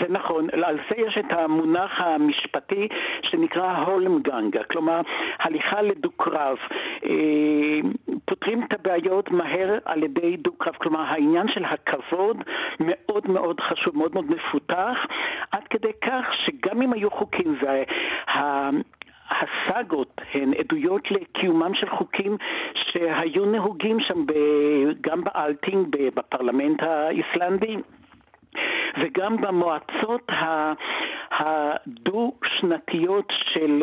[0.00, 2.88] זה נכון, על זה יש את המונח המשפטי
[3.22, 5.00] שנקרא הולמגנגה, כלומר
[5.38, 6.56] הליכה לדו-קרב.
[7.04, 7.80] אה,
[8.24, 12.36] פותרים את הבעיות מהר על ידי דו-קרב, כלומר העניין של הכבוד
[12.80, 14.96] מאוד מאוד חשוב, מאוד מאוד מפותח,
[15.52, 18.70] עד כדי כך שגם אם היו חוקים וה...
[19.30, 22.36] הסאגות הן עדויות לקיומם של חוקים
[22.74, 24.32] שהיו נהוגים שם ב,
[25.00, 27.76] גם באלטינג, בפרלמנט האיסלנדי.
[29.00, 30.26] וגם במועצות
[31.30, 33.82] הדו-שנתיות של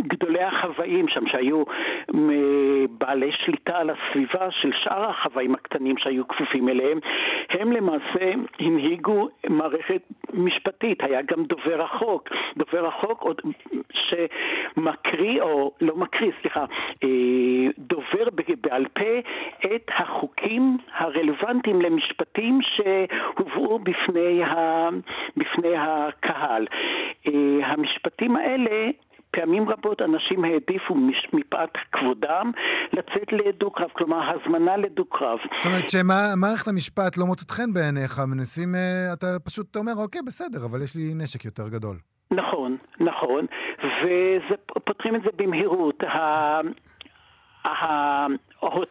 [0.00, 1.62] גדולי החוואים שם, שהיו
[2.90, 6.98] בעלי שליטה על הסביבה של שאר החוואים הקטנים שהיו כפופים אליהם,
[7.50, 10.02] הם למעשה הנהיגו מערכת
[10.32, 13.40] משפטית, היה גם דובר החוק, דובר החוק עוד
[13.92, 16.64] שמקריא, או לא מקריא, סליחה,
[17.04, 17.08] אה,
[17.78, 18.28] דובר
[18.60, 19.18] בעל פה
[19.64, 24.88] את החוקים הרלוונטיים למשפטים שהובאו בפני, ה,
[25.36, 26.66] בפני הקהל.
[27.26, 27.32] אה,
[27.66, 28.90] המשפטים האלה
[29.32, 30.94] פעמים רבות אנשים העדיפו
[31.32, 32.50] מפאת כבודם
[32.92, 35.38] לצאת לדו-קרב, כלומר הזמנה לדו-קרב.
[35.54, 40.58] זאת אומרת שמערכת המשפט לא מוצאת חן בעיניך, מנסים, אה, אתה פשוט אומר, אוקיי, בסדר,
[40.70, 41.96] אבל יש לי נשק יותר גדול.
[42.32, 43.46] נכון, נכון,
[44.76, 46.02] ופותחים את זה במהירות.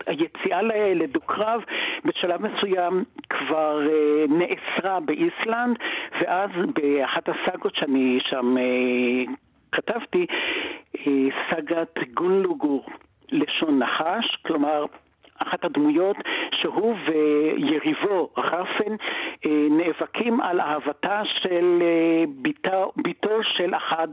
[0.07, 0.61] היציאה
[0.95, 1.61] לדו-קרב
[2.05, 5.77] בשלב מסוים כבר אה, נאסרה באיסלנד,
[6.21, 9.33] ואז באחת הסאגות שאני שם אה,
[9.71, 10.25] כתבתי
[10.97, 12.85] אה, סאגת גונלוגור,
[13.31, 14.85] לשון נחש, כלומר
[15.37, 16.17] אחת הדמויות
[16.61, 18.95] שהוא ויריבו רפן
[19.45, 24.07] אה, נאבקים על אהבתה של אה, ביתו, ביתו של אחד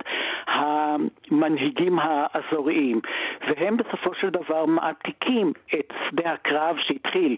[0.47, 3.01] המנהיגים האזוריים
[3.49, 7.37] והם בסופו של דבר מעתיקים את שדה הקרב שהתחיל,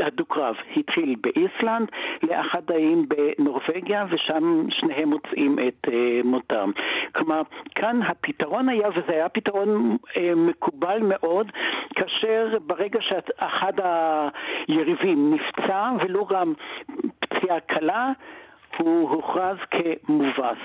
[0.00, 1.88] הדו-קרב התחיל באיסלנד
[2.22, 6.70] לאחד האיים בנורבגיה ושם שניהם מוצאים את אה, מותם.
[7.14, 7.42] כלומר,
[7.74, 9.96] כאן הפתרון היה, וזה היה פתרון
[10.36, 11.52] מקובל מאוד,
[11.94, 13.72] כאשר ברגע שאת אחד
[14.68, 16.52] היריבים נפצע, ולו גם
[17.20, 18.12] פציעה קלה,
[18.78, 20.58] הוא הוכרז כמובס.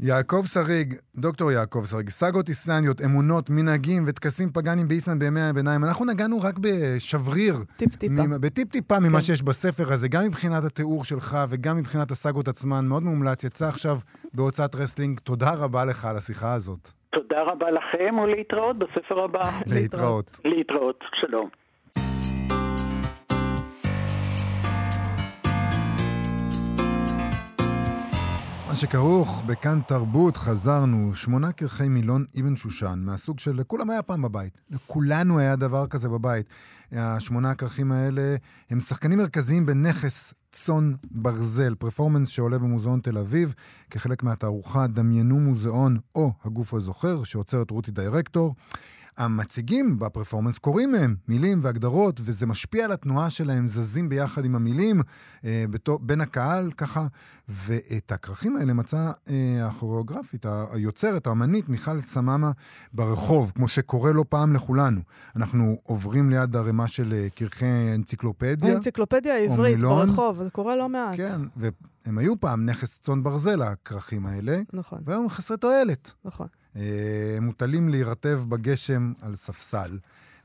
[0.00, 5.84] יעקב שריג, דוקטור יעקב שריג, סאגות איסלנדיות, אמונות, מנהגים וטקסים פגאנים באיסלנד בימי הביניים.
[5.84, 7.54] אנחנו נגענו רק בשבריר.
[7.76, 8.22] טיפ-טיפה.
[8.40, 9.02] בטיפ-טיפה כן.
[9.02, 12.84] ממה שיש בספר הזה, גם מבחינת התיאור שלך וגם מבחינת הסאגות עצמן.
[12.88, 13.96] מאוד מומלץ, יצא עכשיו
[14.34, 15.20] בהוצאת רסלינג.
[15.20, 16.88] תודה רבה לך על השיחה הזאת.
[17.10, 19.50] תודה רבה לכם, ולהתראות בספר הבא.
[19.66, 20.40] להתראות.
[20.44, 21.48] להתראות, שלום.
[28.68, 34.22] מה שכרוך בכאן תרבות, חזרנו, שמונה כרחי מילון אבן שושן, מהסוג של לכולם היה פעם
[34.22, 34.60] בבית.
[34.70, 36.46] לכולנו היה דבר כזה בבית.
[36.92, 38.36] השמונה הכרכים האלה
[38.70, 43.54] הם שחקנים מרכזיים בנכס צאן ברזל, פרפורמנס שעולה במוזיאון תל אביב,
[43.90, 48.54] כחלק מהתערוכה דמיינו מוזיאון או הגוף הזוכר, שעוצרת רותי דירקטור.
[49.18, 55.02] המציגים בפרפורמנס קוראים מהם מילים והגדרות, וזה משפיע על התנועה שלהם, זזים ביחד עם המילים
[55.44, 57.06] אה, בתו, בין הקהל, ככה.
[57.48, 62.50] ואת הכרכים האלה מצאה אה, הכוריאוגרפית, היוצרת, האמנית, מיכל סממה,
[62.92, 65.00] ברחוב, כמו שקורה לא פעם לכולנו.
[65.36, 68.72] אנחנו עוברים ליד ערימה של אה, כרכי אנציקלופדיה.
[68.72, 71.16] האנציקלופדיה העברית ברחוב, זה קורה לא מעט.
[71.16, 74.60] כן, והם היו פעם נכס צאן ברזל, הכרכים האלה.
[74.72, 74.98] נכון.
[75.04, 76.12] והיום חסרי תועלת.
[76.24, 76.46] נכון.
[76.76, 76.82] אה,
[77.40, 79.98] מוטלים להירטב בגשם על ספסל.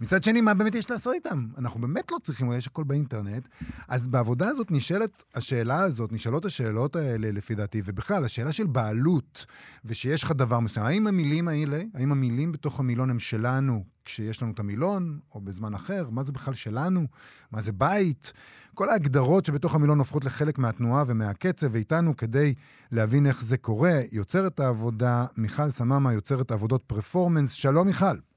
[0.04, 1.48] מצד שני, מה באמת יש לעשות איתם?
[1.58, 3.48] אנחנו באמת לא צריכים, יש הכל באינטרנט.
[3.88, 9.46] אז בעבודה הזאת נשאלת השאלה הזאת, נשאלות השאלות האלה לפי דעתי, ובכלל, השאלה של בעלות,
[9.86, 10.86] ושיש לך דבר מסוים.
[10.86, 15.74] האם המילים האלה, האם המילים בתוך המילון הם שלנו כשיש לנו את המילון, או בזמן
[15.74, 16.10] אחר?
[16.10, 17.08] מה זה בכלל שלנו?
[17.52, 18.34] מה זה בית?
[18.74, 22.54] כל ההגדרות שבתוך המילון הופכות לחלק מהתנועה ומהקצב, ואיתנו כדי
[22.92, 27.52] להבין איך זה קורה, יוצרת העבודה מיכל סממה, יוצרת עבודות פרפורמנס.
[27.52, 28.33] שלום מיכל.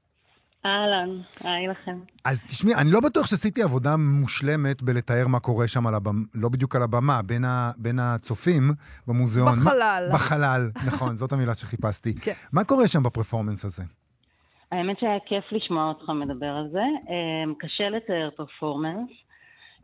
[0.65, 1.09] אהלן,
[1.43, 1.99] היי לכם.
[2.25, 6.49] אז תשמעי, אני לא בטוח שעשיתי עבודה מושלמת בלתאר מה קורה שם על הבמה, לא
[6.49, 8.63] בדיוק על הבמה, בין, ה, בין הצופים
[9.07, 9.59] במוזיאון.
[9.59, 10.07] בחלל.
[10.11, 12.15] מה, בחלל, נכון, זאת המילה שחיפשתי.
[12.15, 12.31] כן.
[12.53, 13.83] מה קורה שם בפרפורמנס הזה?
[14.71, 16.83] האמת שהיה כיף לשמוע אותך מדבר על זה.
[17.09, 19.09] אמ, קשה לתאר פרפורמנס.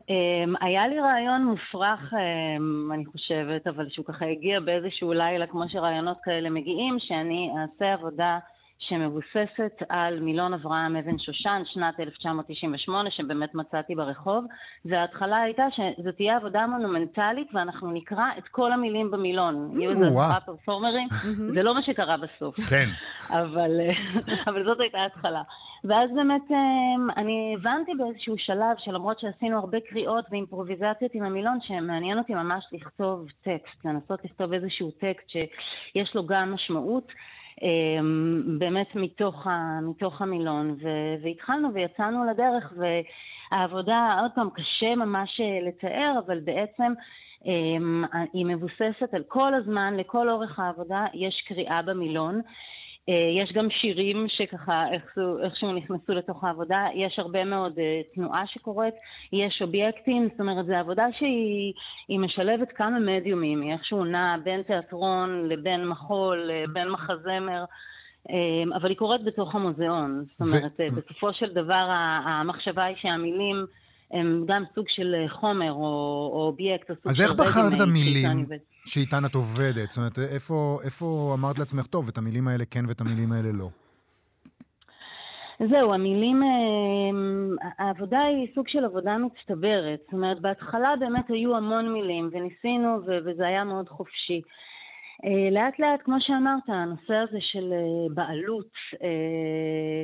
[0.09, 5.63] אמ, היה לי רעיון מופרך, אמ, אני חושבת, אבל שהוא ככה הגיע באיזשהו לילה, כמו
[5.69, 8.39] שרעיונות כאלה מגיעים, שאני אעשה עבודה
[8.79, 14.45] שמבוססת על מילון אברהם אבן שושן, שנת 1998, שבאמת מצאתי ברחוב,
[14.85, 19.71] וההתחלה הייתה שזו תהיה עבודה מונומנטלית ואנחנו נקרא את כל המילים במילון.
[19.79, 21.07] יהיו איזה עשרה פרפורמרים,
[21.53, 22.55] זה לא מה שקרה בסוף.
[22.69, 22.85] כן.
[23.41, 23.71] אבל,
[24.47, 25.41] אבל זאת הייתה ההתחלה.
[25.83, 32.17] ואז באמת אמ, אני הבנתי באיזשהו שלב שלמרות שעשינו הרבה קריאות ואימפרוביזציות עם המילון, שמעניין
[32.17, 37.11] אותי ממש לכתוב טקסט, לנסות לכתוב איזשהו טקסט שיש לו גם משמעות.
[37.61, 40.87] אמ, באמת מתוך, ה, מתוך המילון, ו,
[41.23, 46.93] והתחלנו ויצאנו לדרך, והעבודה, עוד פעם, קשה ממש אה, לתאר, אבל בעצם
[47.45, 48.03] אמ,
[48.33, 52.41] היא מבוססת על כל הזמן, לכל אורך העבודה, יש קריאה במילון.
[53.09, 58.47] אה, יש גם שירים שככה איכשהו, איכשהו נכנסו לתוך העבודה, יש הרבה מאוד uh, תנועה
[58.47, 58.93] שקורית,
[59.33, 65.49] יש אובייקטים, זאת אומרת זו עבודה שהיא משלבת כמה מדיומים, היא איכשהו נעה בין תיאטרון
[65.49, 67.63] לבין מחול, לבין מחזמר.
[68.29, 70.25] אה, אבל היא קורית בתוך המוזיאון.
[70.39, 70.95] זאת אומרת, ו...
[70.95, 71.85] בסופו של דבר
[72.25, 73.65] המחשבה היא שהמילים
[74.13, 75.79] הם גם סוג של חומר או,
[76.33, 77.23] או אובייקט או סוג אז של...
[77.23, 78.45] אז איך בחרת המילים?
[78.85, 79.89] שאיתן את עובדת?
[79.89, 83.69] זאת אומרת, איפה, איפה אמרת לעצמך, טוב, את המילים האלה כן ואת המילים האלה לא?
[85.59, 89.99] זהו, המילים, אה, העבודה היא סוג של עבודה מצטברת.
[90.03, 94.41] זאת אומרת, בהתחלה באמת היו המון מילים, וניסינו, וזה היה מאוד חופשי.
[95.25, 98.73] אה, לאט לאט, כמו שאמרת, הנושא הזה של אה, בעלות,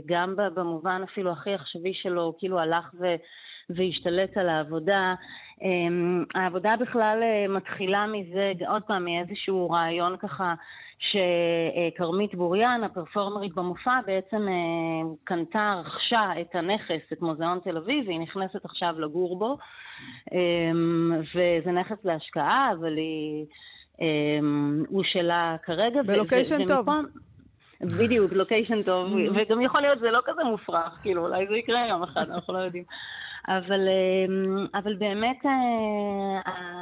[0.05, 2.93] גם במובן אפילו הכי עכשווי שלו, כאילו הלך
[3.69, 5.13] והשתלט על העבודה.
[5.61, 10.53] אמ, העבודה בכלל אה, מתחילה מזה, עוד פעם, מאיזשהו רעיון ככה
[10.99, 18.19] שכרמית בוריאן, הפרפורמרית במופע, בעצם אה, קנתה, רכשה את הנכס, את מוזיאון תל אביב, והיא
[18.19, 19.57] נכנסת עכשיו לגור בו.
[20.31, 23.45] אמ, וזה נכס להשקעה, אבל היא...
[24.01, 26.01] אמ, הוא שלה כרגע.
[26.03, 26.87] בלוקיישן טוב.
[27.81, 32.03] בדיוק, לוקיישן טוב, וגם יכול להיות זה לא כזה מופרך, כאילו, אולי זה יקרה יום
[32.03, 32.83] אחד, אנחנו לא יודעים.
[33.47, 35.51] אבל, אמ, אבל באמת אה,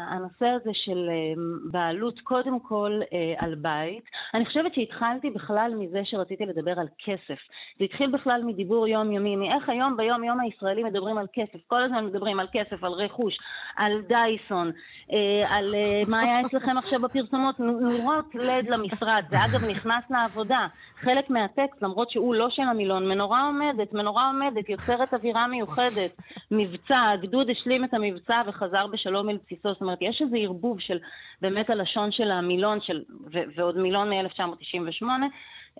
[0.10, 4.04] הנושא הזה של אמ, בעלות קודם כל אה, על בית,
[4.34, 7.40] אני חושבת שהתחלתי בכלל מזה שרציתי לדבר על כסף.
[7.80, 11.60] זה התחיל בכלל מדיבור יומיומי, מאיך היום ביום יום הישראלים מדברים על כסף.
[11.68, 13.38] כל הזמן מדברים על כסף, על רכוש,
[13.76, 14.72] על דייסון,
[15.12, 15.76] אה, על
[16.08, 19.24] מה היה אצלכם עכשיו בפרסומות, נורות לד למשרד.
[19.30, 20.68] זה אגב נכנס לעבודה.
[21.00, 26.22] חלק מהטקסט, למרות שהוא לא של המילון, מנורה עומדת, מנורה עומדת, יוצרת אווירה מיוחדת.
[26.58, 29.74] מבצע, הגדוד השלים את המבצע וחזר בשלום אל בסיסו.
[29.74, 31.00] זאת אומרת, יש איזה ערבוב של
[31.42, 33.04] באמת הלשון של המילון, של,
[33.34, 35.06] ו- ועוד מילון מ-1998,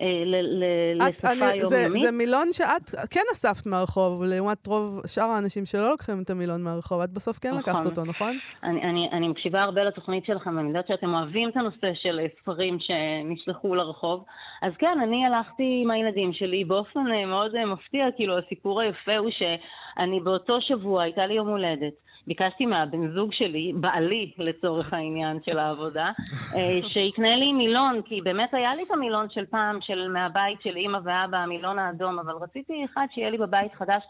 [0.00, 0.22] אה,
[0.94, 1.68] לשפה יומיומית.
[1.68, 6.62] זה, זה מילון שאת כן אספת מהרחוב, לעומת רוב שאר האנשים שלא לוקחים את המילון
[6.62, 7.00] מהרחוב.
[7.00, 7.60] את בסוף כן נכון.
[7.60, 8.38] לקחת אותו, נכון?
[8.62, 12.78] אני, אני, אני מקשיבה הרבה לתוכנית שלכם, ואני יודעת שאתם אוהבים את הנושא של ספרים
[12.80, 14.24] שנשלחו לרחוב.
[14.62, 19.16] אז כן, אני הלכתי עם הילדים שלי באופן אה, מאוד אה, מפתיע, כאילו הסיפור היפה
[19.16, 22.07] הוא שאני באותו שבוע, הייתה לי יום הולדת.
[22.28, 26.10] ביקשתי מהבן זוג שלי, בעלי לצורך העניין של העבודה,
[26.56, 30.76] אה, שיקנה לי מילון, כי באמת היה לי את המילון של פעם, של מהבית של
[30.76, 34.02] אימא ואבא, המילון האדום, אבל רציתי אחד שיהיה לי בבית חדש,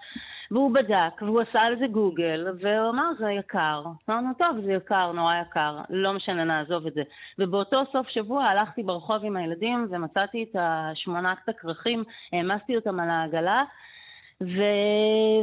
[0.50, 3.82] והוא בדק, והוא עשה על זה גוגל, והוא אמר, זה יקר.
[4.10, 7.02] אמרנו, טוב, זה יקר, נורא יקר, לא משנה, נעזוב את זה.
[7.38, 13.62] ובאותו סוף שבוע הלכתי ברחוב עם הילדים ומצאתי את השמונת הכרכים, העמסתי אותם על העגלה,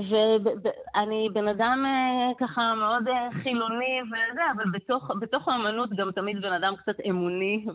[0.08, 6.41] ואני בן אדם אה, ככה מאוד אה, חילוני וזה, אבל בתוך, בתוך האמנות גם תמיד
[6.41, 7.66] בן אדם קצת אמוני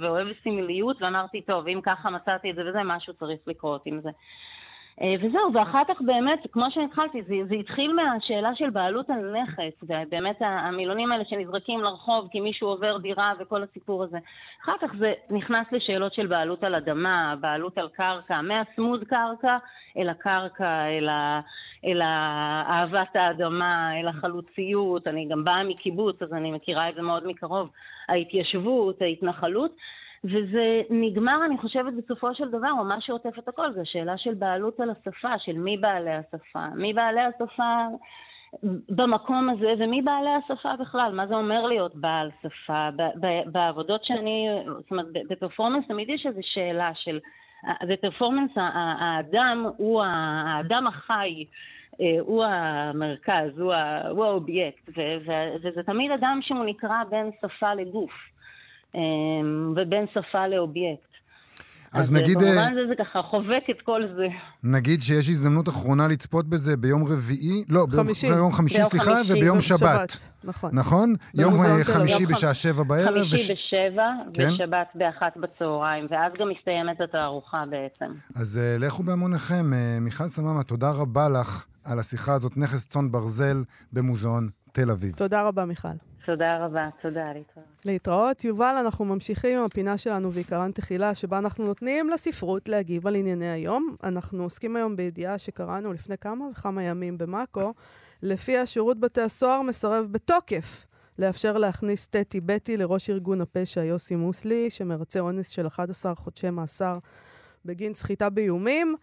[0.00, 4.10] ואוהב סמליות, ואמרתי, טוב, אם ככה מצאתי את זה וזה, משהו צריך לקרות עם זה.
[5.02, 9.82] אה, וזהו, ואחר כך באמת, כמו שהתחלתי, זה, זה התחיל מהשאלה של בעלות על נכס,
[9.82, 14.18] ובאמת המילונים האלה שנזרקים לרחוב כי מישהו עובר דירה וכל הסיפור הזה.
[14.62, 19.56] אחר כך זה נכנס לשאלות של בעלות על אדמה, בעלות על קרקע, מהצמוד קרקע
[19.98, 21.40] אל הקרקע, אל, ה,
[21.84, 25.08] אל אהבת האדמה, אל החלוציות.
[25.08, 27.70] אני גם באה מקיבוץ, אז אני מכירה את זה מאוד מקרוב.
[28.08, 29.76] ההתיישבות, ההתנחלות.
[30.26, 34.34] וזה נגמר, אני חושבת, בסופו של דבר, או מה שעוטף את הכל, זה שאלה של
[34.34, 36.66] בעלות על השפה, של מי בעלי השפה.
[36.74, 37.86] מי בעלי השפה
[38.88, 42.88] במקום הזה, ומי בעלי השפה בכלל, מה זה אומר להיות בעל שפה.
[43.46, 47.18] בעבודות שאני, זאת אומרת, בפרפורמנס תמיד יש איזו שאלה של,
[47.88, 51.44] בפרפורמנס האדם הוא האדם החי.
[52.00, 53.74] אה, הוא המרכז, הוא,
[54.24, 54.90] האובייקט,
[55.62, 58.12] וזה תמיד אדם שהוא נקרא בין שפה לגוף.
[58.96, 61.16] אמ, ובין שפה לאובייקט.
[61.92, 62.38] אז, אז נגיד...
[62.38, 64.26] במובן אה, הזה זה ככה חובק את כל זה.
[64.62, 68.30] נגיד שיש הזדמנות אחרונה לצפות בזה ביום רביעי, לא, חמישי.
[68.30, 69.80] ביום חמישי, ביום סליחה, חמישי, וביום שבת.
[69.80, 70.32] שבת.
[70.44, 70.70] נכון.
[70.72, 71.14] נכון?
[71.34, 73.08] יום אה, חמישי בשעה שבע בערב.
[73.08, 73.50] חמישי וש...
[73.50, 74.54] בשבע, כן?
[74.54, 78.12] ושבת באחת בצהריים, ואז גם מסתיימת התערוכה בעצם.
[78.34, 79.70] אז uh, לכו בהמוניכם.
[79.72, 85.14] Uh, מיכל סממה, תודה רבה לך על השיחה הזאת, נכס צאן ברזל במוזיאון תל אביב.
[85.16, 85.88] תודה רבה, מיכל.
[86.26, 87.66] תודה רבה, תודה, להתראות.
[87.84, 88.44] להתראות.
[88.44, 93.50] יובל, אנחנו ממשיכים עם הפינה שלנו ועיקרן תחילה, שבה אנחנו נותנים לספרות להגיב על ענייני
[93.50, 93.94] היום.
[94.04, 97.72] אנחנו עוסקים היום בידיעה שקראנו לפני כמה וכמה ימים במאקו,
[98.22, 100.84] לפיה שירות בתי הסוהר מסרב בתוקף
[101.18, 106.98] לאפשר להכניס תה טיבטי לראש ארגון הפשע יוסי מוסלי, שמרצה אונס של 11 חודשי מאסר
[107.64, 108.96] בגין סחיטה באיומים.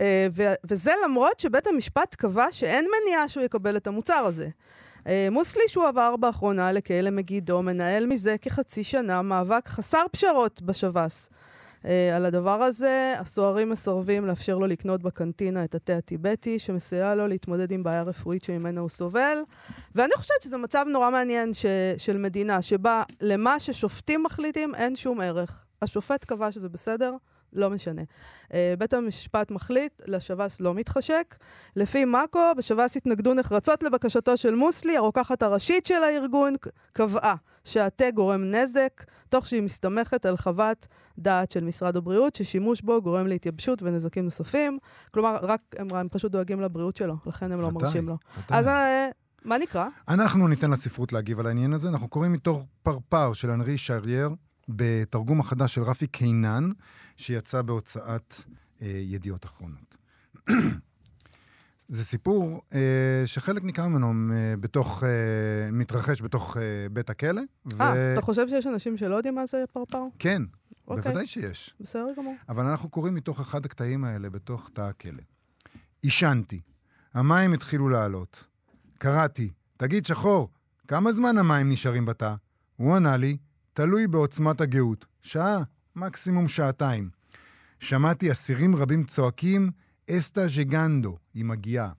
[0.00, 4.48] אה, ו- וזה למרות שבית המשפט קבע שאין מניעה שהוא יקבל את המוצר הזה.
[5.06, 11.30] אה, מוסלי שהוא עבר באחרונה לכלא מגידו, מנהל מזה כחצי שנה מאבק חסר פשרות בשב"ס.
[11.86, 17.28] אה, על הדבר הזה, הסוהרים מסרבים לאפשר לו לקנות בקנטינה את התה הטיבטי, שמסייע לו
[17.28, 19.38] להתמודד עם בעיה רפואית שממנה הוא סובל.
[19.94, 21.66] ואני חושבת שזה מצב נורא מעניין ש,
[21.98, 25.64] של מדינה, שבה למה ששופטים מחליטים אין שום ערך.
[25.82, 27.14] השופט קבע שזה בסדר,
[27.54, 28.02] לא משנה.
[28.48, 31.34] Uh, בית המשפט מחליט, לשב"ס לא מתחשק.
[31.76, 36.54] לפי מאקו, בשב"ס התנגדו נחרצות לבקשתו של מוסלי, הרוקחת הראשית של הארגון
[36.92, 37.34] קבעה
[37.64, 40.86] שהתה גורם נזק, תוך שהיא מסתמכת על חוות
[41.18, 44.78] דעת של משרד הבריאות, ששימוש בו גורם להתייבשות ונזקים נוספים.
[45.10, 48.16] כלומר, רק הם, הם פשוט דואגים לבריאות שלו, לכן הם לא מרשים לו.
[48.48, 48.70] אז uh,
[49.44, 49.88] מה נקרא?
[50.08, 51.88] אנחנו ניתן לספרות להגיב על העניין הזה.
[51.88, 54.30] אנחנו קוראים מתוך פרפר של אנרי שרייר,
[54.68, 56.70] בתרגום החדש של רפי קינן,
[57.16, 58.34] שיצא בהוצאת
[58.82, 59.96] אה, ידיעות אחרונות.
[61.88, 65.08] זה סיפור אה, שחלק ניכר ממנו אה, בתוך, אה,
[65.72, 66.62] מתרחש בתוך אה,
[66.92, 67.42] בית הכלא.
[67.80, 70.02] אה, אתה חושב שיש אנשים שלא יודעים מה זה פרפר?
[70.18, 70.42] כן,
[70.88, 71.02] אוקיי.
[71.02, 71.74] בוודאי שיש.
[71.80, 72.34] בסדר גמור.
[72.48, 75.22] אבל אנחנו קוראים מתוך אחד הקטעים האלה בתוך תא הכלא.
[76.02, 76.60] עישנתי.
[77.14, 78.44] המים התחילו לעלות.
[78.98, 80.48] קראתי, תגיד, שחור,
[80.88, 82.34] כמה זמן המים נשארים בתא?
[82.76, 83.36] הוא ענה לי,
[83.74, 85.06] תלוי בעוצמת הגאות.
[85.22, 85.62] שעה,
[85.96, 87.10] מקסימום שעתיים.
[87.80, 89.70] שמעתי אסירים רבים צועקים,
[90.10, 91.92] אסטה ז'גנדו, היא מגיעה.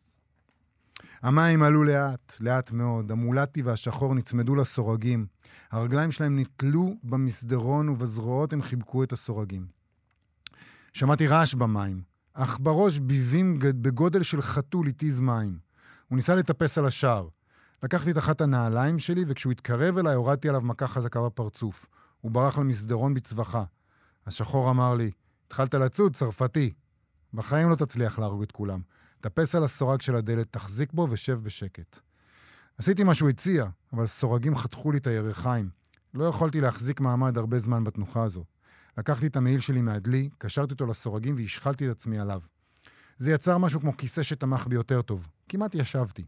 [1.22, 3.12] המים עלו לאט, לאט מאוד.
[3.12, 5.26] המולטי והשחור נצמדו לסורגים.
[5.72, 9.66] הרגליים שלהם נתלו במסדרון ובזרועות הם חיבקו את הסורגים.
[10.94, 12.02] שמעתי רעש במים,
[12.34, 15.58] אך בראש ביבים בגודל של חתול התיז מים.
[16.08, 17.28] הוא ניסה לטפס על השער.
[17.84, 21.86] לקחתי את אחת הנעליים שלי, וכשהוא התקרב אליי, הורדתי עליו מכה חזקה בפרצוף.
[22.22, 23.64] הוא ברח למסדרון בצווחה.
[24.26, 25.12] השחור אמר לי,
[25.48, 26.74] התחלת לצוד, צרפתי.
[27.34, 28.82] בחיים לא תצליח להרוג את כולם.
[29.22, 32.00] טפס על הסורג של הדלת, תחזיק בו ושב בשקט.
[32.78, 35.70] עשיתי מה שהוא הציע, אבל סורגים חתכו לי את הירכיים.
[36.14, 38.44] לא יכולתי להחזיק מעמד הרבה זמן בתנוחה הזו.
[38.98, 42.42] לקחתי את המעיל שלי מהדלי, קשרתי אותו לסורגים והשחלתי את עצמי עליו.
[43.18, 45.28] זה יצר משהו כמו כיסא שתמך בי יותר טוב.
[45.50, 46.26] כמעט ישבתי.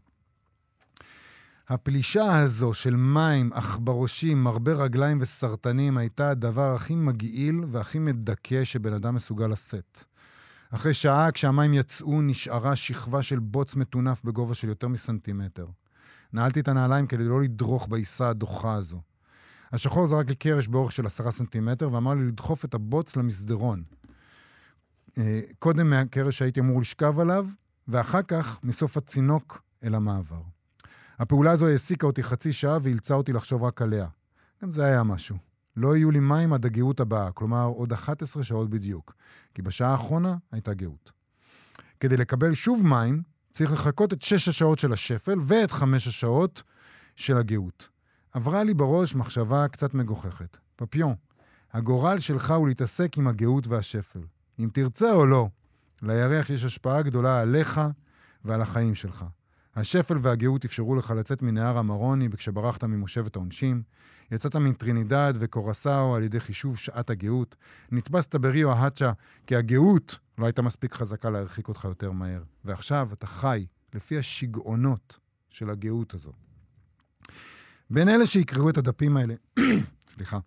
[1.68, 8.92] הפלישה הזו של מים, עכברושים, מרבה רגליים וסרטנים הייתה הדבר הכי מגעיל והכי מדכא שבן
[8.92, 10.04] אדם מסוגל לשאת.
[10.70, 15.66] אחרי שעה, כשהמים יצאו, נשארה שכבה של בוץ מטונף בגובה של יותר מסנטימטר.
[16.32, 19.00] נעלתי את הנעליים כדי לא לדרוך בעיסה הדוחה הזו.
[19.72, 23.82] השחור זרק לי קרש באורך של עשרה סנטימטר ואמר לי לדחוף את הבוץ למסדרון.
[25.18, 27.46] אה, קודם מהקרש שהייתי אמור לשכב עליו,
[27.88, 30.57] ואחר כך מסוף הצינוק אל המעבר.
[31.18, 34.06] הפעולה הזו העסיקה אותי חצי שעה ואילצה אותי לחשוב רק עליה.
[34.62, 35.36] גם זה היה משהו.
[35.76, 39.14] לא יהיו לי מים עד הגאות הבאה, כלומר עוד 11 שעות בדיוק,
[39.54, 41.12] כי בשעה האחרונה הייתה גאות.
[42.00, 46.62] כדי לקבל שוב מים, צריך לחכות את שש השעות של השפל ואת חמש השעות
[47.16, 47.88] של הגאות.
[48.32, 50.56] עברה לי בראש מחשבה קצת מגוחכת.
[50.76, 51.14] פפיון,
[51.72, 54.20] הגורל שלך הוא להתעסק עם הגאות והשפל.
[54.58, 55.48] אם תרצה או לא,
[56.02, 57.80] לירח יש השפעה גדולה עליך
[58.44, 59.24] ועל החיים שלך.
[59.78, 63.82] השפל והגאות אפשרו לך לצאת מנהר המרוני כשברחת ממושבת העונשין.
[64.30, 67.56] יצאת מטרינידד וקורסאו על ידי חישוב שעת הגאות.
[67.92, 69.12] נתפסת בריו האצ'ה
[69.46, 72.42] כי הגאות לא הייתה מספיק חזקה להרחיק אותך יותר מהר.
[72.64, 75.18] ועכשיו אתה חי לפי השיגעונות
[75.50, 76.32] של הגאות הזו.
[77.90, 79.34] בין אלה שיקראו את הדפים האלה,
[80.14, 80.38] סליחה,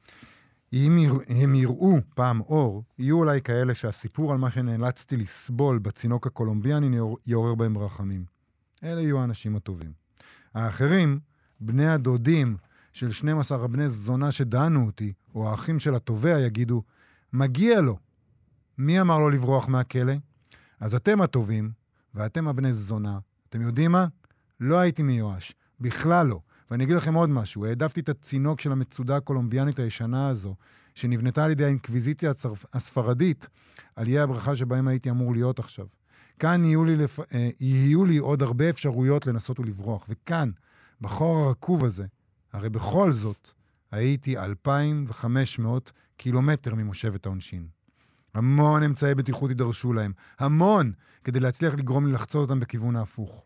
[0.74, 0.98] אם
[1.30, 7.18] הם יראו פעם אור, יהיו אולי כאלה שהסיפור על מה שנאלצתי לסבול בצינוק הקולומביאני יעור-
[7.26, 8.41] יעורר בהם רחמים.
[8.84, 9.92] אלה יהיו האנשים הטובים.
[10.54, 11.20] האחרים,
[11.60, 12.58] בני הדודים
[12.94, 16.84] של 12 הבני זונה שדנו אותי, או האחים של התובע, יגידו,
[17.34, 17.98] מגיע לו.
[18.78, 20.14] מי אמר לו לברוח מהכלא?
[20.80, 21.72] אז אתם הטובים,
[22.16, 23.20] ואתם הבני זונה.
[23.50, 24.08] אתם יודעים מה?
[24.60, 25.54] לא הייתי מיואש.
[25.80, 26.40] בכלל לא.
[26.72, 30.56] ואני אגיד לכם עוד משהו, העדפתי את הצינוק של המצודה הקולומביאנית הישנה הזו,
[30.96, 32.32] שנבנתה על ידי האינקוויזיציה.
[32.74, 33.48] הספרדית,
[33.96, 35.88] על איי הברכה שבהם הייתי אמור להיות עכשיו.
[36.42, 37.20] כאן יהיו לי, לפ...
[37.20, 40.06] אה, יהיו לי עוד הרבה אפשרויות לנסות ולברוח.
[40.10, 40.52] וכאן,
[41.02, 42.06] בחור הרקוב הזה,
[42.54, 43.50] הרי בכל זאת,
[43.92, 47.68] הייתי 2,500 קילומטר ממושבת העונשין.
[48.34, 50.92] המון אמצעי בטיחות יידרשו להם, המון,
[51.24, 53.46] כדי להצליח לגרום לי לחצות אותם בכיוון ההפוך.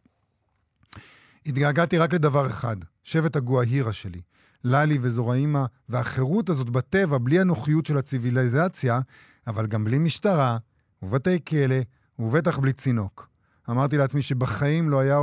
[1.45, 4.21] התגעגעתי רק לדבר אחד, שבט הגואהירה שלי.
[4.63, 8.99] ללי וזורעימה, והחירות הזאת בטבע, בלי הנוחיות של הציוויליזציה,
[9.47, 10.57] אבל גם בלי משטרה,
[11.01, 11.75] ובתי כלא,
[12.19, 13.29] ובטח בלי צינוק.
[13.69, 15.17] אמרתי לעצמי שבחיים לא היה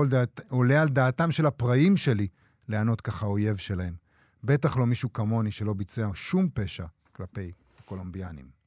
[0.48, 2.26] עולה על דעתם של הפראים שלי
[2.68, 3.94] לענות ככה אויב שלהם.
[4.44, 7.52] בטח לא מישהו כמוני שלא ביצע שום פשע כלפי
[7.84, 8.62] קולומביאנים.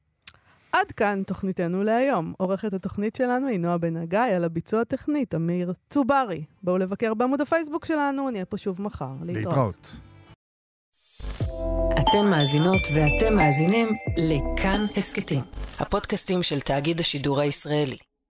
[0.72, 2.32] עד כאן תוכניתנו להיום.
[2.38, 6.44] עורכת התוכנית שלנו היא נועה בן הגיא, על הביצוע הטכני, תמיר צוברי.
[6.62, 9.12] בואו לבקר בעמוד הפייסבוק שלנו, נהיה פה שוב מחר.
[9.22, 10.00] להתראות.
[11.98, 15.40] אתן מאזינות ואתם מאזינים לכאן הסכתים,
[15.78, 17.96] הפודקאסטים של תאגיד השידור הישראלי.